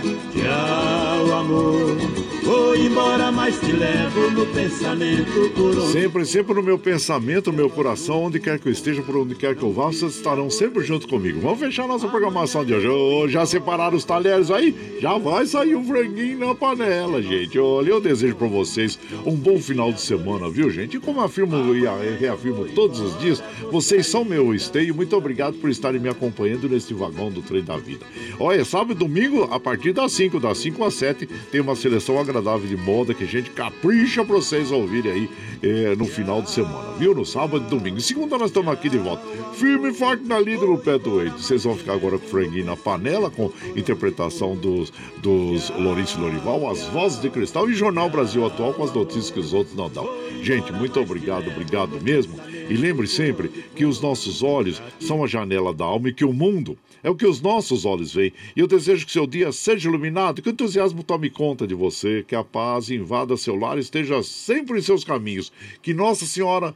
[1.39, 2.28] amor.
[2.49, 5.93] Vou embora, mas te levo no pensamento por onde...
[5.93, 9.35] Sempre, sempre no meu pensamento, no meu coração, onde quer que eu esteja, por onde
[9.35, 11.41] quer que eu vá, vocês estarão sempre junto comigo.
[11.43, 12.89] Vamos fechar nossa programação de hoje.
[12.89, 14.75] Oh, já separaram os talheres aí?
[14.99, 17.59] Já vai sair um franguinho na panela, gente.
[17.59, 20.97] Olha, eu desejo para vocês um bom final de semana, viu, gente?
[20.97, 21.85] E como afirmo e
[22.19, 24.95] reafirmo todos os dias, vocês são meu esteio.
[24.95, 28.07] Muito obrigado por estarem me acompanhando neste vagão do trem da vida.
[28.41, 32.19] Olha, sábado e domingo, a partir das 5, das 5 às 7, tem uma seleção
[32.19, 35.31] agradável agradável de moda que a gente capricha pra vocês ouvirem aí
[35.63, 37.15] é, no final de semana, viu?
[37.15, 38.01] No sábado e domingo.
[38.01, 39.23] Segunda nós estamos aqui de volta.
[39.55, 41.41] Firme e forte na lida no pé do Eito.
[41.41, 46.71] Vocês vão ficar agora com o franguinho na panela, com interpretação dos, dos Lourenço Lorival,
[46.71, 49.91] as vozes de cristal e Jornal Brasil Atual com as notícias que os outros não
[49.91, 50.09] dão.
[50.43, 52.39] Gente, muito obrigado, obrigado mesmo.
[52.71, 56.33] E lembre sempre que os nossos olhos são a janela da alma e que o
[56.33, 58.33] mundo é o que os nossos olhos veem.
[58.57, 62.25] E eu desejo que seu dia seja iluminado, que o entusiasmo tome conta de você,
[62.27, 65.53] que a paz invada seu lar e esteja sempre em seus caminhos.
[65.83, 66.75] Que Nossa Senhora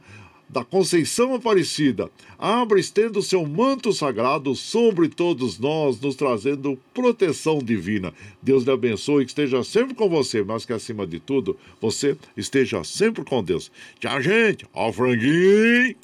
[0.53, 8.13] da Conceição Aparecida abra estendo seu manto sagrado sobre todos nós, nos trazendo proteção divina.
[8.41, 12.83] Deus lhe abençoe, que esteja sempre com você, mas que acima de tudo, você esteja
[12.83, 13.71] sempre com Deus.
[13.99, 14.65] Tchau, gente.
[14.73, 15.95] Ó, franguinho.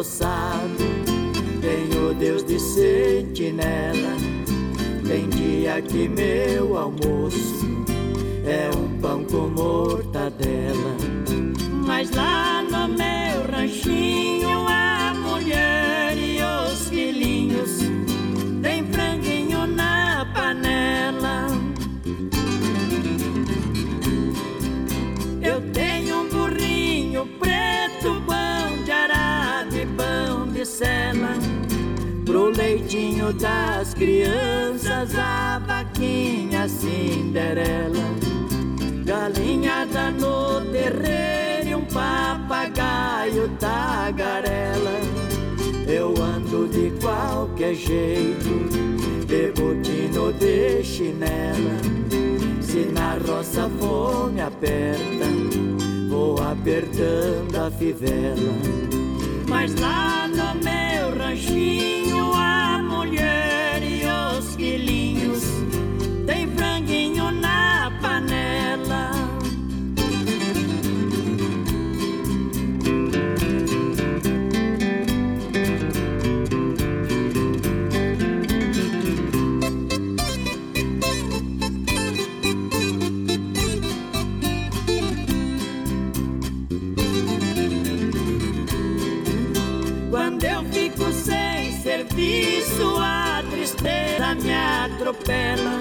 [0.00, 0.76] Eu pro roçado,
[1.60, 4.16] tenho Deus de sentinela.
[5.06, 7.66] Tem dia que meu almoço
[8.44, 10.29] é um pão com mortadela.
[32.30, 38.04] Pro leitinho das crianças, a vaquinha Cinderela.
[39.04, 45.00] Galinhada no terreiro e um papagaio tagarela.
[45.88, 48.68] Eu ando de qualquer jeito,
[49.26, 51.80] de botina de chinela.
[52.62, 55.26] Se na roça fome aperta,
[56.08, 58.54] vou apertando a fivela.
[59.48, 62.09] Mas lá no meu ranchinho,
[95.10, 95.80] atropela.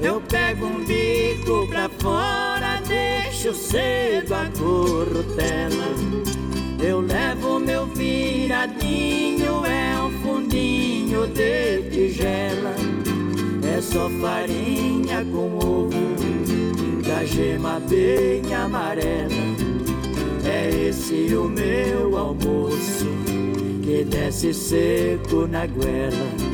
[0.00, 5.94] Eu pego um bico pra fora, deixo cedo a corrutela.
[6.82, 12.74] Eu levo meu viradinho, é um fundinho de tigela.
[13.76, 19.32] É só farinha com ovo, da gema bem amarela.
[20.44, 23.06] É esse o meu almoço,
[23.82, 26.53] que desce seco na goela.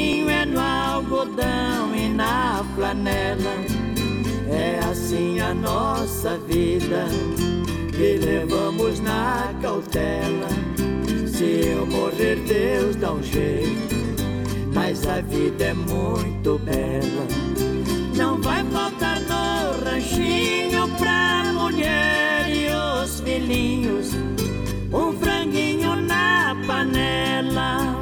[1.21, 3.53] algodão e na flanela.
[4.49, 7.05] É assim a nossa vida,
[7.91, 10.47] que levamos na cautela.
[11.27, 13.95] Se eu morrer, Deus dá um jeito,
[14.73, 17.27] mas a vida é muito bela.
[18.15, 22.67] Não vai faltar no ranchinho pra mulher e
[23.03, 24.09] os filhinhos
[24.91, 28.01] um franguinho na panela.